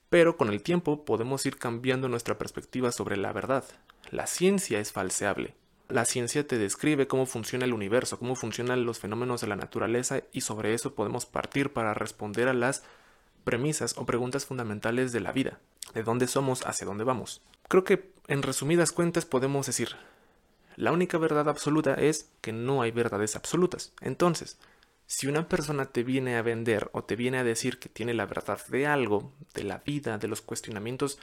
pero 0.09 0.37
con 0.37 0.49
el 0.49 0.61
tiempo 0.61 1.05
podemos 1.05 1.45
ir 1.45 1.57
cambiando 1.57 2.09
nuestra 2.09 2.37
perspectiva 2.37 2.91
sobre 2.91 3.15
la 3.15 3.31
verdad. 3.31 3.63
La 4.09 4.27
ciencia 4.27 4.79
es 4.79 4.91
falseable. 4.91 5.53
La 5.89 6.05
ciencia 6.05 6.45
te 6.45 6.59
describe 6.59 7.07
cómo 7.07 7.25
funciona 7.25 7.65
el 7.65 7.73
universo, 7.73 8.19
cómo 8.19 8.35
funcionan 8.35 8.85
los 8.85 8.99
fenómenos 8.99 9.41
de 9.41 9.47
la 9.47 9.55
naturaleza 9.55 10.21
y 10.31 10.41
sobre 10.41 10.75
eso 10.75 10.93
podemos 10.93 11.25
partir 11.25 11.73
para 11.73 11.95
responder 11.95 12.47
a 12.47 12.53
las 12.53 12.83
premisas 13.43 13.97
o 13.97 14.05
preguntas 14.05 14.45
fundamentales 14.45 15.11
de 15.11 15.19
la 15.19 15.31
vida, 15.31 15.59
de 15.95 16.03
dónde 16.03 16.27
somos 16.27 16.63
hacia 16.67 16.85
dónde 16.85 17.03
vamos. 17.03 17.41
Creo 17.67 17.83
que 17.83 18.11
en 18.27 18.43
resumidas 18.43 18.91
cuentas 18.91 19.25
podemos 19.25 19.65
decir, 19.65 19.95
la 20.75 20.91
única 20.91 21.17
verdad 21.17 21.49
absoluta 21.49 21.95
es 21.95 22.29
que 22.41 22.53
no 22.53 22.83
hay 22.83 22.91
verdades 22.91 23.35
absolutas. 23.35 23.91
Entonces, 23.99 24.59
si 25.07 25.25
una 25.25 25.49
persona 25.49 25.85
te 25.85 26.03
viene 26.03 26.37
a 26.37 26.43
vender 26.43 26.91
o 26.93 27.03
te 27.03 27.15
viene 27.15 27.39
a 27.39 27.43
decir 27.43 27.79
que 27.79 27.89
tiene 27.89 28.13
la 28.13 28.27
verdad 28.27 28.59
de 28.67 28.85
algo, 28.85 29.33
de 29.55 29.63
la 29.63 29.79
vida, 29.79 30.19
de 30.19 30.27
los 30.27 30.41
cuestionamientos 30.41 31.17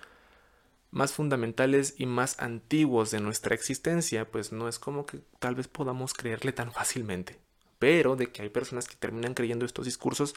más 0.96 1.12
fundamentales 1.12 1.94
y 1.98 2.06
más 2.06 2.40
antiguos 2.40 3.10
de 3.10 3.20
nuestra 3.20 3.54
existencia, 3.54 4.30
pues 4.30 4.50
no 4.50 4.66
es 4.66 4.78
como 4.78 5.04
que 5.04 5.20
tal 5.38 5.54
vez 5.54 5.68
podamos 5.68 6.14
creerle 6.14 6.52
tan 6.52 6.72
fácilmente. 6.72 7.38
Pero 7.78 8.16
de 8.16 8.28
que 8.28 8.40
hay 8.40 8.48
personas 8.48 8.88
que 8.88 8.96
terminan 8.96 9.34
creyendo 9.34 9.66
estos 9.66 9.84
discursos, 9.84 10.34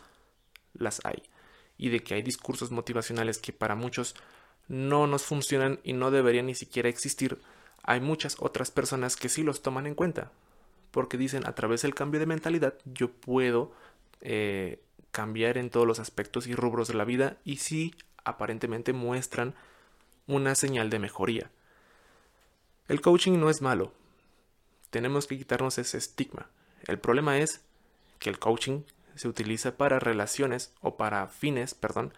las 0.73 0.99
hay. 1.05 1.23
Y 1.77 1.87
de 1.87 2.01
que 2.01 2.13
hay 2.13 2.23
discursos 2.23 2.71
motivacionales 2.71 3.37
que 3.37 3.53
para 3.53 3.75
muchos 3.75 4.15
no 4.67 5.07
nos 5.07 5.23
funcionan 5.23 5.79
y 5.81 5.93
no 5.93 6.11
deberían 6.11 6.47
ni 6.47 6.55
siquiera 6.55 6.89
existir, 6.89 7.39
hay 7.81 8.01
muchas 8.01 8.35
otras 8.39 8.69
personas 8.69 9.15
que 9.15 9.29
sí 9.29 9.43
los 9.43 9.61
toman 9.61 9.87
en 9.87 9.95
cuenta. 9.95 10.33
Porque 10.91 11.17
dicen, 11.17 11.47
a 11.47 11.55
través 11.55 11.83
del 11.83 11.95
cambio 11.95 12.19
de 12.19 12.25
mentalidad, 12.25 12.73
yo 12.83 13.13
puedo 13.13 13.71
eh, 14.19 14.83
cambiar 15.11 15.57
en 15.57 15.69
todos 15.69 15.87
los 15.87 15.99
aspectos 15.99 16.47
y 16.47 16.53
rubros 16.53 16.89
de 16.89 16.95
la 16.95 17.05
vida 17.05 17.37
y 17.45 17.57
sí 17.57 17.95
aparentemente 18.25 18.91
muestran 18.91 19.55
una 20.29 20.53
señal 20.53 20.91
de 20.91 20.99
mejoría. 20.99 21.49
El 22.87 23.01
coaching 23.01 23.39
no 23.39 23.49
es 23.49 23.61
malo. 23.61 23.91
Tenemos 24.91 25.25
que 25.25 25.37
quitarnos 25.37 25.79
ese 25.79 25.97
estigma. 25.97 26.49
El 26.85 26.99
problema 26.99 27.39
es 27.39 27.61
que 28.19 28.29
el 28.29 28.37
coaching 28.37 28.83
se 29.15 29.27
utiliza 29.27 29.75
para 29.75 29.99
relaciones 29.99 30.71
o 30.81 30.97
para 30.97 31.27
fines, 31.27 31.73
perdón, 31.73 32.13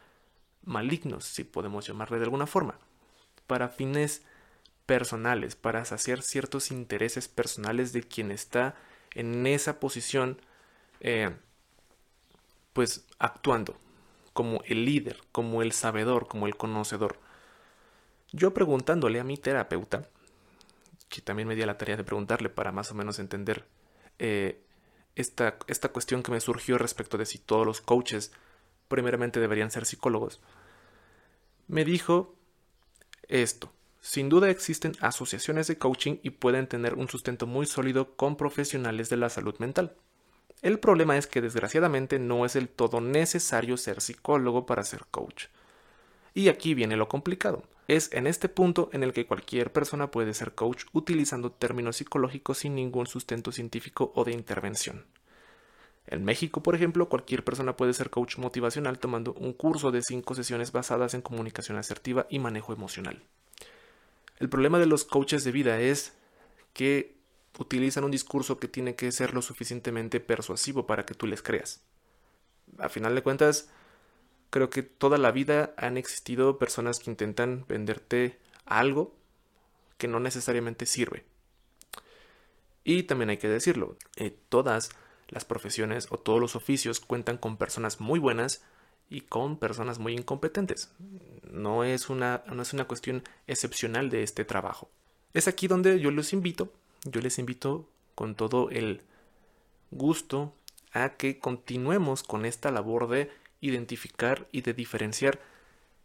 malignos, 0.64 1.24
si 1.24 1.46
podemos 1.46 1.88
llamarle 1.88 2.18
de 2.18 2.26
alguna 2.26 2.48
forma, 2.48 2.78
para 3.48 3.70
fines 3.70 4.24
personales, 4.86 5.56
para 5.56 5.86
saciar 5.86 6.22
ciertos 6.22 6.70
intereses 6.70 7.30
personales 7.30 7.94
de 7.94 8.04
quien 8.04 8.30
está 8.30 8.76
en 9.16 9.48
esa 9.48 9.80
posición, 9.80 10.42
eh, 11.00 11.34
pues 12.74 13.06
actuando 13.20 13.78
como 14.34 14.62
el 14.66 14.84
líder, 14.84 15.22
como 15.32 15.62
el 15.62 15.72
sabedor, 15.72 16.28
como 16.28 16.46
el 16.48 16.58
conocedor. 16.58 17.18
Yo 18.32 18.54
preguntándole 18.54 19.20
a 19.20 19.24
mi 19.24 19.38
terapeuta, 19.38 20.10
que 21.10 21.22
también 21.22 21.48
me 21.48 21.56
di 21.56 21.66
la 21.66 21.78
tarea 21.78 21.98
de 21.98 22.04
preguntarle 22.04 22.50
para 22.50 22.72
más 22.72 22.92
o 22.92 22.96
menos 22.96 23.20
entender 23.20 23.66
eh, 24.20 24.64
esta, 25.16 25.58
esta 25.68 25.90
cuestión 25.90 26.24
que 26.24 26.32
me 26.32 26.40
surgió 26.40 26.78
respecto 26.78 27.18
de 27.18 27.26
si 27.26 27.38
todos 27.38 27.66
los 27.66 27.82
coaches 27.82 28.32
primeramente 28.88 29.40
deberían 29.40 29.72
ser 29.72 29.86
psicólogos, 29.86 30.42
me 31.68 31.86
dijo 31.86 32.36
esto. 33.28 33.72
Sin 34.02 34.30
duda 34.30 34.50
existen 34.50 34.94
asociaciones 35.00 35.68
de 35.68 35.78
coaching 35.78 36.18
y 36.24 36.32
pueden 36.32 36.68
tener 36.68 36.96
un 36.96 37.08
sustento 37.08 37.46
muy 37.46 37.66
sólido 37.66 38.16
con 38.16 38.36
profesionales 38.36 39.10
de 39.10 39.18
la 39.18 39.30
salud 39.30 39.56
mental. 39.60 39.96
El 40.62 40.80
problema 40.80 41.18
es 41.18 41.28
que 41.28 41.42
desgraciadamente 41.42 42.20
no 42.20 42.46
es 42.46 42.54
del 42.54 42.68
todo 42.68 43.00
necesario 43.00 43.78
ser 43.78 44.02
psicólogo 44.02 44.66
para 44.66 44.84
ser 44.84 45.06
coach. 45.10 45.46
Y 46.34 46.50
aquí 46.50 46.74
viene 46.74 46.98
lo 46.98 47.08
complicado. 47.08 47.64
Es 47.92 48.10
en 48.14 48.26
este 48.26 48.48
punto 48.48 48.90
en 48.94 49.04
el 49.04 49.12
que 49.12 49.28
cualquier 49.28 49.74
persona 49.74 50.12
puede 50.12 50.34
ser 50.34 50.56
coach 50.56 50.86
utilizando 50.94 51.52
términos 51.52 51.98
psicológicos 51.98 52.60
sin 52.60 52.74
ningún 52.74 53.06
sustento 53.06 53.52
científico 53.52 54.14
o 54.16 54.24
de 54.24 54.32
intervención. 54.32 55.08
En 56.08 56.24
México, 56.24 56.64
por 56.64 56.74
ejemplo, 56.74 57.10
cualquier 57.10 57.44
persona 57.44 57.76
puede 57.76 57.94
ser 57.94 58.10
coach 58.10 58.38
motivacional 58.38 58.98
tomando 58.98 59.34
un 59.34 59.52
curso 59.52 59.92
de 59.92 60.04
cinco 60.04 60.36
sesiones 60.36 60.72
basadas 60.72 61.16
en 61.16 61.22
comunicación 61.22 61.78
asertiva 61.78 62.28
y 62.30 62.40
manejo 62.40 62.72
emocional. 62.72 63.24
El 64.40 64.48
problema 64.48 64.80
de 64.80 64.86
los 64.86 65.04
coaches 65.04 65.44
de 65.44 65.52
vida 65.52 65.82
es 65.82 66.14
que 66.72 67.18
utilizan 67.60 68.06
un 68.06 68.12
discurso 68.12 68.58
que 68.58 68.70
tiene 68.70 68.96
que 68.96 69.12
ser 69.12 69.34
lo 69.34 69.42
suficientemente 69.42 70.22
persuasivo 70.22 70.88
para 70.88 71.06
que 71.06 71.14
tú 71.14 71.28
les 71.28 71.42
creas. 71.42 71.82
A 72.78 72.88
final 72.88 73.16
de 73.16 73.22
cuentas, 73.22 73.70
Creo 74.52 74.70
que 74.70 74.84
toda 74.84 75.18
la 75.18 75.32
vida 75.32 75.74
han 75.78 75.98
existido 75.98 76.60
personas 76.60 77.00
que 77.00 77.10
intentan 77.10 77.66
venderte 77.68 78.38
algo 78.66 79.16
que 79.98 80.08
no 80.08 80.20
necesariamente 80.20 80.86
sirve. 80.86 81.24
Y 82.84 83.04
también 83.04 83.30
hay 83.30 83.38
que 83.38 83.48
decirlo, 83.48 83.96
eh, 84.18 84.36
todas 84.50 84.92
las 85.30 85.46
profesiones 85.46 86.08
o 86.12 86.18
todos 86.18 86.40
los 86.40 86.56
oficios 86.56 87.00
cuentan 87.00 87.38
con 87.38 87.58
personas 87.58 88.00
muy 88.00 88.20
buenas 88.20 88.64
y 89.10 89.22
con 89.22 89.58
personas 89.58 90.00
muy 90.00 90.14
incompetentes. 90.14 90.92
No 91.50 91.84
es 91.84 92.10
una, 92.10 92.44
no 92.52 92.62
es 92.62 92.74
una 92.74 92.86
cuestión 92.86 93.24
excepcional 93.48 94.10
de 94.10 94.24
este 94.24 94.46
trabajo. 94.46 94.90
Es 95.34 95.48
aquí 95.48 95.68
donde 95.68 96.00
yo 96.00 96.12
los 96.12 96.34
invito, 96.34 96.74
yo 97.06 97.22
les 97.22 97.40
invito 97.40 97.88
con 98.16 98.36
todo 98.36 98.70
el 98.70 99.02
gusto 99.92 100.54
a 100.94 101.10
que 101.12 101.40
continuemos 101.40 102.24
con 102.24 102.46
esta 102.46 102.72
labor 102.72 103.08
de 103.08 103.30
identificar 103.62 104.48
y 104.52 104.62
de 104.62 104.74
diferenciar 104.74 105.40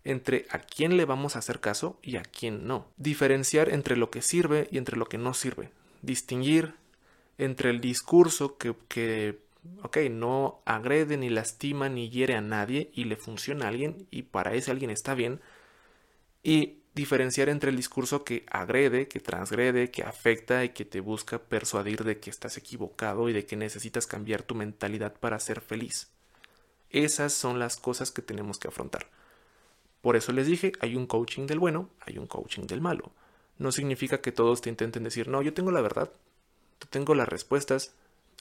entre 0.05 0.47
a 0.51 0.61
quién 0.61 0.97
le 0.97 1.05
vamos 1.05 1.35
a 1.35 1.41
hacer 1.41 1.59
caso 1.59 1.99
y 2.03 2.17
a 2.17 2.23
quién 2.23 2.67
no. 2.67 2.87
Diferenciar 2.97 3.71
entre 3.71 3.97
lo 3.97 4.11
que 4.11 4.23
sirve 4.23 4.69
y 4.71 4.79
entre 4.79 4.97
lo 4.97 5.07
que 5.07 5.19
no 5.19 5.35
sirve. 5.35 5.71
Distinguir 6.03 6.75
entre 7.39 7.71
el 7.71 7.81
discurso 7.81 8.57
que, 8.57 8.75
que 8.89 9.41
ok, 9.83 9.99
no 10.11 10.61
agrede 10.65 11.17
ni 11.17 11.29
lastima 11.29 11.89
ni 11.89 12.09
hiere 12.09 12.37
a 12.37 12.41
nadie 12.41 12.91
y 12.95 13.05
le 13.05 13.17
funciona 13.17 13.65
a 13.65 13.69
alguien 13.69 14.07
y 14.11 14.23
para 14.23 14.55
ese 14.55 14.71
alguien 14.71 14.91
está 14.91 15.15
bien. 15.15 15.41
Y 16.45 16.79
diferenciar 16.95 17.49
entre 17.49 17.71
el 17.71 17.77
discurso 17.77 18.25
que 18.25 18.47
agrede, 18.49 19.09
que 19.09 19.21
transgrede, 19.21 19.91
que 19.91 20.05
afecta 20.05 20.65
y 20.65 20.71
que 20.71 20.85
te 20.85 21.01
busca 21.01 21.39
persuadir 21.39 22.05
de 22.05 22.21
que 22.21 22.31
estás 22.31 22.57
equivocado 22.57 23.29
y 23.29 23.33
de 23.33 23.45
que 23.45 23.57
necesitas 23.57 24.07
cambiar 24.07 24.43
tu 24.43 24.55
mentalidad 24.55 25.15
para 25.19 25.41
ser 25.41 25.61
feliz. 25.61 26.16
Esas 26.91 27.33
son 27.33 27.59
las 27.59 27.77
cosas 27.77 28.11
que 28.11 28.23
tenemos 28.23 28.59
que 28.59 28.69
afrontar. 28.69 29.09
Por 30.01 30.17
eso 30.17 30.33
les 30.33 30.47
dije, 30.47 30.73
hay 30.81 30.95
un 30.95 31.07
coaching 31.07 31.47
del 31.47 31.59
bueno, 31.59 31.89
hay 32.01 32.19
un 32.19 32.27
coaching 32.27 32.67
del 32.67 32.81
malo. 32.81 33.11
No 33.59 33.73
significa 33.73 34.21
que 34.21 34.33
todos 34.33 34.61
te 34.61 34.69
intenten 34.69 35.03
decir, 35.03 35.29
no, 35.29 35.43
yo 35.43 35.53
tengo 35.55 35.71
la 35.73 35.81
verdad, 35.81 36.13
yo 36.81 36.89
tengo 36.89 37.15
las 37.15 37.29
respuestas, 37.29 37.95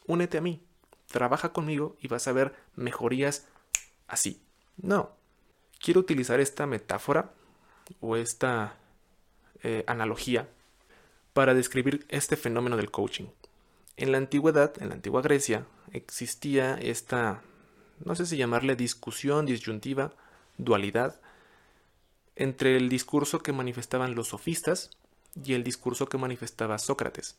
únete 0.06 0.38
a 0.38 0.42
mí, 0.42 0.62
trabaja 1.08 1.54
conmigo 1.54 1.96
y 2.00 2.08
vas 2.08 2.28
a 2.28 2.34
ver 2.34 2.54
mejorías 2.76 3.48
así. 4.08 4.42
No, 4.78 5.12
quiero 5.80 6.02
utilizar 6.02 6.40
esta 6.40 6.68
metáfora 6.68 7.32
o 8.00 8.16
esta 8.16 8.78
eh, 9.64 9.84
analogía 9.88 10.48
para 11.34 11.54
describir 11.54 12.06
este 12.10 12.36
fenómeno 12.36 12.78
del 12.78 12.92
coaching. 12.92 13.26
En 13.98 14.12
la 14.12 14.18
antigüedad, 14.18 14.74
en 14.82 14.90
la 14.90 14.96
antigua 14.96 15.22
Grecia, 15.22 15.66
existía 15.92 16.76
esta 16.76 17.42
no 18.04 18.16
sé 18.16 18.26
si 18.26 18.38
llamarle 18.38 18.76
discusión, 18.76 19.46
disyuntiva, 19.46 20.14
dualidad, 20.58 21.20
entre 22.36 22.76
el 22.78 22.90
discurso 22.90 23.40
que 23.40 23.54
manifestaban 23.54 24.16
los 24.16 24.30
sofistas 24.30 24.90
y 25.44 25.54
el 25.54 25.64
discurso 25.64 26.08
que 26.08 26.18
manifestaba 26.18 26.78
Sócrates. 26.78 27.38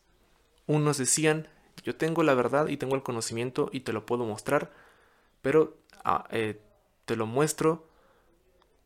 Unos 0.65 0.97
decían, 0.97 1.47
yo 1.83 1.95
tengo 1.95 2.23
la 2.23 2.33
verdad 2.33 2.67
y 2.67 2.77
tengo 2.77 2.95
el 2.95 3.03
conocimiento 3.03 3.69
y 3.71 3.81
te 3.81 3.93
lo 3.93 4.05
puedo 4.05 4.25
mostrar, 4.25 4.71
pero 5.41 5.77
ah, 6.03 6.27
eh, 6.31 6.59
te 7.05 7.15
lo 7.15 7.25
muestro 7.25 7.87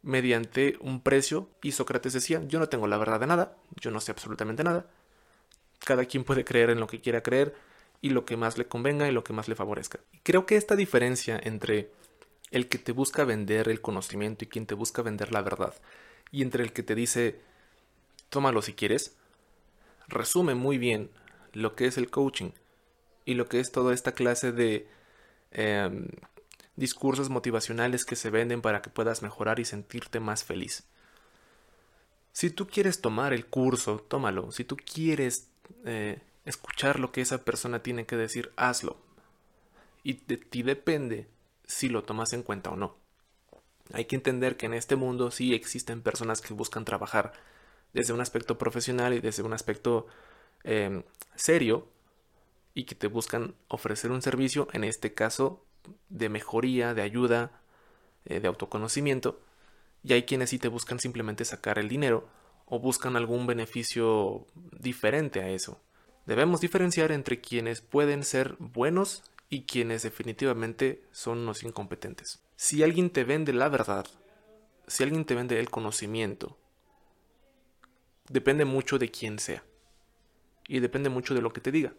mediante 0.03 0.77
un 0.81 1.01
precio 1.01 1.49
y 1.62 1.71
Sócrates 1.71 2.13
decía, 2.13 2.41
yo 2.47 2.60
no 2.60 2.69
tengo 2.69 2.88
la 2.88 2.97
verdad 2.97 3.19
de 3.19 3.27
nada, 3.27 3.55
yo 3.79 3.91
no 3.91 3.99
sé 3.99 4.12
absolutamente 4.12 4.63
nada, 4.63 4.86
cada 5.79 6.05
quien 6.05 6.23
puede 6.23 6.43
creer 6.43 6.69
en 6.69 6.79
lo 6.79 6.88
que 6.88 7.01
quiera 7.01 7.23
creer, 7.23 7.55
y 8.02 8.10
lo 8.10 8.26
que 8.26 8.36
más 8.36 8.58
le 8.58 8.68
convenga 8.68 9.08
y 9.08 9.12
lo 9.12 9.24
que 9.24 9.34
más 9.34 9.48
le 9.48 9.56
favorezca. 9.56 10.00
Creo 10.24 10.46
que 10.46 10.58
esta 10.58 10.76
diferencia 10.76 11.40
entre 11.42 11.92
el 12.50 12.68
que 12.68 12.80
te 12.80 12.92
busca 12.92 13.24
vender 13.24 13.70
el 13.70 13.82
conocimiento 13.82 14.44
y 14.44 14.48
quien 14.48 14.66
te 14.66 14.76
busca 14.76 15.02
vender 15.02 15.32
la 15.32 15.42
verdad, 15.42 15.74
y 16.32 16.42
entre 16.42 16.64
el 16.64 16.74
que 16.74 16.84
te 16.84 16.96
dice, 16.96 17.40
tómalo 18.30 18.62
si 18.62 18.74
quieres, 18.74 19.16
resume 20.08 20.56
muy 20.56 20.78
bien 20.78 21.10
lo 21.54 21.76
que 21.76 21.86
es 21.86 21.98
el 21.98 22.10
coaching 22.10 22.52
y 23.26 23.36
lo 23.36 23.48
que 23.48 23.60
es 23.60 23.72
toda 23.72 23.94
esta 23.94 24.14
clase 24.14 24.52
de 24.52 24.88
em, 25.52 26.08
discursos 26.76 27.30
motivacionales 27.30 28.06
que 28.06 28.16
se 28.16 28.30
venden 28.30 28.62
para 28.62 28.82
que 28.82 28.90
puedas 28.90 29.22
mejorar 29.22 29.60
y 29.60 29.66
sentirte 29.66 30.20
más 30.20 30.44
feliz. 30.44 30.86
Si 32.34 32.50
tú 32.50 32.68
quieres 32.68 33.02
tomar 33.02 33.34
el 33.34 33.46
curso, 33.46 34.00
tómalo. 34.08 34.52
Si 34.52 34.64
tú 34.64 34.78
quieres 34.78 35.50
eh, 35.86 36.22
escuchar 36.45 36.99
lo 36.99 37.12
que 37.12 37.21
esa 37.21 37.43
persona 37.43 37.84
tiene 37.84 38.06
que 38.06 38.17
decir, 38.17 38.51
hazlo. 38.56 38.97
Y 40.04 40.13
de 40.13 40.38
ti 40.38 40.63
depende 40.63 41.27
si 41.65 41.89
lo 41.89 42.04
tomas 42.04 42.34
en 42.34 42.43
cuenta 42.43 42.71
o 42.71 42.75
no. 42.75 42.95
Hay 43.93 44.06
que 44.06 44.15
entender 44.15 44.58
que 44.58 44.65
en 44.65 44.73
este 44.73 44.95
mundo 44.95 45.32
sí 45.32 45.54
existen 45.54 46.01
personas 46.01 46.41
que 46.41 46.54
buscan 46.54 46.86
trabajar 46.86 47.34
desde 47.93 48.13
un 48.13 48.21
aspecto 48.21 48.58
profesional 48.58 49.13
y 49.13 49.19
desde 49.19 49.43
un 49.43 49.54
aspecto 49.54 50.08
em, 50.63 51.04
serio 51.36 51.88
y 52.73 52.86
que 52.86 52.95
te 52.95 53.08
buscan 53.08 53.56
ofrecer 53.67 54.12
un 54.12 54.21
servicio, 54.21 54.67
en 54.71 54.84
este 54.84 55.13
caso, 55.13 55.65
de 56.10 56.30
mejoría, 56.30 56.93
de 56.93 57.01
ayuda, 57.01 57.51
eh, 58.25 58.39
de 58.39 58.47
autoconocimiento, 58.47 59.41
y 60.04 60.13
hay 60.13 60.23
quienes 60.23 60.51
sí 60.51 60.60
te 60.60 60.67
buscan 60.67 60.99
simplemente 60.99 61.45
sacar 61.45 61.80
el 61.80 61.89
dinero 61.89 62.27
o 62.65 62.80
buscan 62.80 63.15
algún 63.15 63.45
beneficio 63.45 64.47
diferente 64.56 65.41
a 65.41 65.49
eso. 65.49 65.80
Debemos 66.25 66.62
diferenciar 66.62 67.12
entre 67.12 67.41
quienes 67.41 67.81
pueden 67.81 68.23
ser 68.23 68.55
buenos 68.60 69.23
y 69.49 69.63
quienes 69.63 70.03
definitivamente 70.03 71.03
son 71.12 71.39
unos 71.39 71.63
incompetentes. 71.63 72.41
Si 72.55 72.84
alguien 72.84 73.10
te 73.10 73.23
vende 73.23 73.53
la 73.53 73.69
verdad, 73.69 74.05
si 74.88 75.03
alguien 75.03 75.25
te 75.25 75.36
vende 75.36 75.60
el 75.60 75.69
conocimiento, 75.69 76.57
depende 78.29 78.65
mucho 78.65 78.99
de 78.99 79.10
quién 79.10 79.39
sea. 79.39 79.63
Y 80.67 80.79
depende 80.79 81.10
mucho 81.10 81.34
de 81.34 81.41
lo 81.41 81.51
que 81.51 81.62
te 81.62 81.71
diga. 81.71 81.93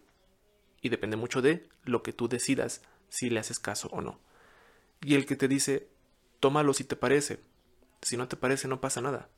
Y 0.80 0.88
depende 0.88 1.16
mucho 1.16 1.42
de 1.42 1.68
lo 1.85 2.02
que 2.02 2.12
tú 2.12 2.28
decidas 2.28 2.80
si 3.08 3.28
le 3.28 3.40
haces 3.40 3.58
caso 3.58 3.88
o 3.92 4.00
no. 4.00 4.18
Y 5.02 5.14
el 5.14 5.26
que 5.26 5.37
te 5.37 5.48
dice, 5.48 5.88
tómalo 6.40 6.72
si 6.72 6.85
te 6.85 6.96
parece. 6.96 7.40
Si 8.00 8.16
no 8.16 8.28
te 8.28 8.37
parece, 8.37 8.68
no 8.68 8.80
pasa 8.80 9.00
nada. 9.00 9.28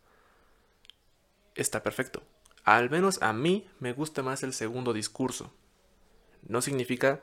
Está 1.54 1.82
perfecto. 1.82 2.22
Al 2.64 2.88
menos 2.88 3.20
a 3.22 3.33
mí 3.33 3.66
me 3.79 3.92
gusta 3.92 4.22
más 4.22 4.42
el 4.42 4.55
segundo 4.55 4.92
discurso. 4.92 5.53
No 6.48 6.62
significa 6.62 7.22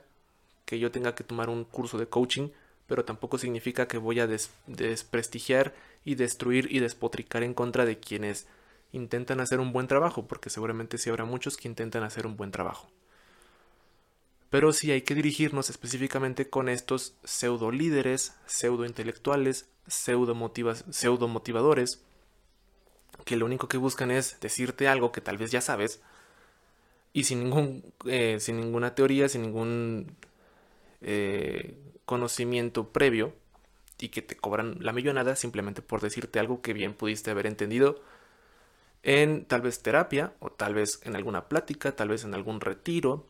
que 0.64 0.78
yo 0.78 0.90
tenga 0.90 1.14
que 1.14 1.24
tomar 1.24 1.50
un 1.50 1.64
curso 1.64 1.98
de 1.98 2.06
coaching, 2.06 2.50
pero 2.86 3.04
tampoco 3.04 3.38
significa 3.38 3.88
que 3.88 3.98
voy 3.98 4.20
a 4.20 4.28
desprestigiar 4.66 5.74
y 6.04 6.14
destruir 6.14 6.68
y 6.70 6.78
despotricar 6.78 7.42
en 7.42 7.54
contra 7.54 7.84
de 7.84 7.98
quienes 7.98 8.46
intentan 8.92 9.40
hacer 9.40 9.58
un 9.58 9.72
buen 9.72 9.88
trabajo, 9.88 10.26
porque 10.26 10.50
seguramente 10.50 10.98
sí 10.98 11.10
habrá 11.10 11.24
muchos 11.24 11.56
que 11.56 11.68
intentan 11.68 12.04
hacer 12.04 12.26
un 12.26 12.36
buen 12.36 12.50
trabajo. 12.50 12.90
Pero 14.50 14.72
sí 14.72 14.90
hay 14.90 15.02
que 15.02 15.14
dirigirnos 15.14 15.70
específicamente 15.70 16.50
con 16.50 16.68
estos 16.68 17.14
pseudo 17.24 17.70
líderes, 17.70 18.34
pseudo 18.46 18.84
intelectuales, 18.84 19.66
pseudo, 19.86 20.36
pseudo 20.90 21.28
motivadores, 21.28 22.02
que 23.24 23.36
lo 23.36 23.46
único 23.46 23.68
que 23.68 23.76
buscan 23.76 24.10
es 24.10 24.38
decirte 24.40 24.88
algo 24.88 25.12
que 25.12 25.20
tal 25.20 25.38
vez 25.38 25.50
ya 25.50 25.60
sabes, 25.60 26.00
y 27.12 27.24
sin, 27.24 27.44
ningún, 27.44 27.84
eh, 28.06 28.38
sin 28.40 28.56
ninguna 28.58 28.94
teoría, 28.94 29.28
sin 29.28 29.42
ningún 29.42 30.16
eh, 31.02 31.78
conocimiento 32.04 32.88
previo, 32.88 33.34
y 33.98 34.08
que 34.08 34.22
te 34.22 34.36
cobran 34.36 34.78
la 34.80 34.92
millonada 34.92 35.36
simplemente 35.36 35.80
por 35.80 36.00
decirte 36.00 36.40
algo 36.40 36.60
que 36.60 36.72
bien 36.72 36.94
pudiste 36.94 37.30
haber 37.30 37.46
entendido 37.46 38.02
en 39.02 39.44
tal 39.44 39.62
vez 39.62 39.82
terapia 39.82 40.32
o 40.40 40.50
tal 40.50 40.74
vez 40.74 41.00
en 41.04 41.16
alguna 41.16 41.48
plática, 41.48 41.94
tal 41.94 42.08
vez 42.08 42.24
en 42.24 42.34
algún 42.34 42.60
retiro, 42.60 43.26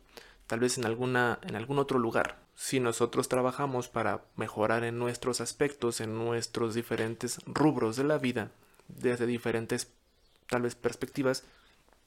tal 0.47 0.59
vez 0.59 0.77
en 0.77 0.85
alguna 0.85 1.39
en 1.43 1.55
algún 1.55 1.79
otro 1.79 1.99
lugar. 1.99 2.39
Si 2.55 2.79
nosotros 2.79 3.29
trabajamos 3.29 3.87
para 3.87 4.23
mejorar 4.35 4.83
en 4.83 4.99
nuestros 4.99 5.41
aspectos, 5.41 6.01
en 6.01 6.15
nuestros 6.15 6.75
diferentes 6.75 7.39
rubros 7.45 7.95
de 7.95 8.03
la 8.03 8.17
vida, 8.17 8.51
desde 8.87 9.25
diferentes 9.25 9.89
tal 10.47 10.63
vez 10.63 10.75
perspectivas, 10.75 11.43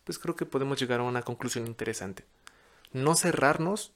pues 0.05 0.19
creo 0.19 0.37
que 0.37 0.47
podemos 0.47 0.79
llegar 0.79 1.01
a 1.01 1.05
una 1.05 1.23
conclusión 1.23 1.67
interesante. 1.67 2.25
No 2.93 3.17
cerrarnos, 3.17 3.93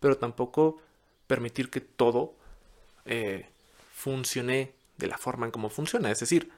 pero 0.00 0.18
tampoco 0.18 0.80
permitir 1.26 1.70
que 1.70 1.80
todo 1.80 2.34
eh, 3.06 3.48
funcione 3.94 4.72
de 4.96 5.06
la 5.06 5.18
forma 5.18 5.46
en 5.46 5.52
como 5.52 5.70
funciona. 5.70 6.10
Es 6.10 6.20
decir, 6.20 6.50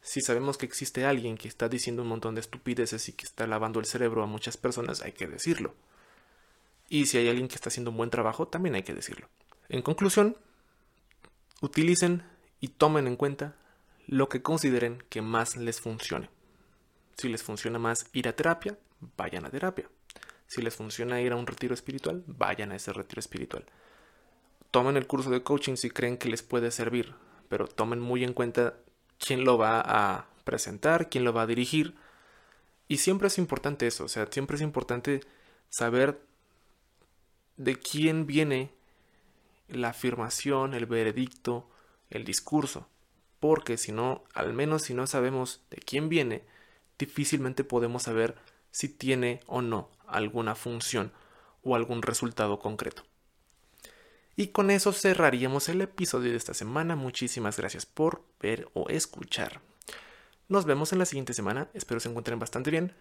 si 0.00 0.20
sabemos 0.20 0.56
que 0.56 0.66
existe 0.66 1.04
alguien 1.04 1.36
que 1.36 1.48
está 1.48 1.68
diciendo 1.68 2.02
un 2.02 2.08
montón 2.08 2.34
de 2.34 2.40
estupideces 2.40 3.08
y 3.08 3.12
que 3.12 3.26
está 3.26 3.46
lavando 3.46 3.80
el 3.80 3.86
cerebro 3.86 4.22
a 4.22 4.26
muchas 4.26 4.56
personas, 4.56 5.02
hay 5.02 5.12
que 5.12 5.26
decirlo. 5.26 5.74
Y 6.88 7.06
si 7.06 7.18
hay 7.18 7.28
alguien 7.28 7.48
que 7.48 7.56
está 7.56 7.68
haciendo 7.68 7.90
un 7.90 7.96
buen 7.96 8.10
trabajo, 8.10 8.48
también 8.48 8.74
hay 8.74 8.82
que 8.82 8.94
decirlo. 8.94 9.28
En 9.68 9.82
conclusión, 9.82 10.36
utilicen 11.60 12.22
y 12.60 12.68
tomen 12.68 13.06
en 13.06 13.16
cuenta 13.16 13.56
lo 14.08 14.30
que 14.30 14.40
consideren 14.40 15.04
que 15.10 15.20
más 15.20 15.56
les 15.56 15.82
funcione. 15.82 16.30
Si 17.18 17.28
les 17.28 17.42
funciona 17.42 17.78
más 17.78 18.06
ir 18.14 18.26
a 18.26 18.34
terapia, 18.34 18.78
vayan 19.18 19.44
a 19.44 19.50
terapia. 19.50 19.88
Si 20.46 20.62
les 20.62 20.74
funciona 20.74 21.20
ir 21.20 21.32
a 21.32 21.36
un 21.36 21.46
retiro 21.46 21.74
espiritual, 21.74 22.24
vayan 22.26 22.72
a 22.72 22.76
ese 22.76 22.94
retiro 22.94 23.20
espiritual. 23.20 23.66
Tomen 24.70 24.96
el 24.96 25.06
curso 25.06 25.28
de 25.28 25.42
coaching 25.42 25.76
si 25.76 25.90
creen 25.90 26.16
que 26.16 26.30
les 26.30 26.42
puede 26.42 26.70
servir, 26.70 27.14
pero 27.50 27.68
tomen 27.68 28.00
muy 28.00 28.24
en 28.24 28.32
cuenta 28.32 28.78
quién 29.18 29.44
lo 29.44 29.58
va 29.58 29.82
a 29.84 30.26
presentar, 30.44 31.10
quién 31.10 31.24
lo 31.24 31.34
va 31.34 31.42
a 31.42 31.46
dirigir. 31.46 31.94
Y 32.88 32.96
siempre 32.98 33.28
es 33.28 33.36
importante 33.36 33.86
eso, 33.86 34.04
o 34.04 34.08
sea, 34.08 34.26
siempre 34.30 34.56
es 34.56 34.62
importante 34.62 35.20
saber 35.68 36.18
de 37.58 37.76
quién 37.76 38.26
viene 38.26 38.72
la 39.68 39.90
afirmación, 39.90 40.72
el 40.72 40.86
veredicto, 40.86 41.68
el 42.08 42.24
discurso. 42.24 42.88
Porque 43.40 43.76
si 43.76 43.92
no, 43.92 44.24
al 44.34 44.52
menos 44.52 44.82
si 44.82 44.94
no 44.94 45.06
sabemos 45.06 45.62
de 45.70 45.76
quién 45.76 46.08
viene, 46.08 46.44
difícilmente 46.98 47.64
podemos 47.64 48.04
saber 48.04 48.36
si 48.70 48.88
tiene 48.88 49.40
o 49.46 49.62
no 49.62 49.90
alguna 50.06 50.54
función 50.54 51.12
o 51.62 51.76
algún 51.76 52.02
resultado 52.02 52.58
concreto. 52.58 53.04
Y 54.36 54.48
con 54.48 54.70
eso 54.70 54.92
cerraríamos 54.92 55.68
el 55.68 55.80
episodio 55.80 56.30
de 56.30 56.36
esta 56.36 56.54
semana. 56.54 56.94
Muchísimas 56.94 57.56
gracias 57.56 57.86
por 57.86 58.22
ver 58.40 58.68
o 58.72 58.88
escuchar. 58.88 59.60
Nos 60.48 60.64
vemos 60.64 60.92
en 60.92 61.00
la 61.00 61.06
siguiente 61.06 61.34
semana. 61.34 61.68
Espero 61.74 61.98
se 62.00 62.08
encuentren 62.08 62.38
bastante 62.38 62.70
bien. 62.70 62.94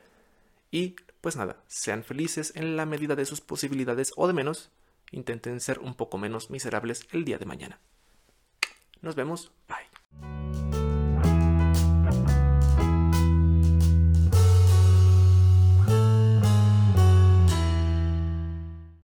Y 0.71 0.95
pues 1.21 1.35
nada, 1.35 1.57
sean 1.67 2.03
felices 2.03 2.53
en 2.55 2.75
la 2.75 2.85
medida 2.85 3.15
de 3.15 3.25
sus 3.25 3.41
posibilidades 3.41 4.13
o 4.15 4.27
de 4.27 4.33
menos. 4.33 4.71
Intenten 5.11 5.59
ser 5.61 5.79
un 5.79 5.93
poco 5.93 6.17
menos 6.17 6.49
miserables 6.49 7.07
el 7.11 7.23
día 7.23 7.37
de 7.37 7.45
mañana. 7.45 7.79
Nos 9.01 9.15
vemos. 9.15 9.51
Bye. 9.67 9.86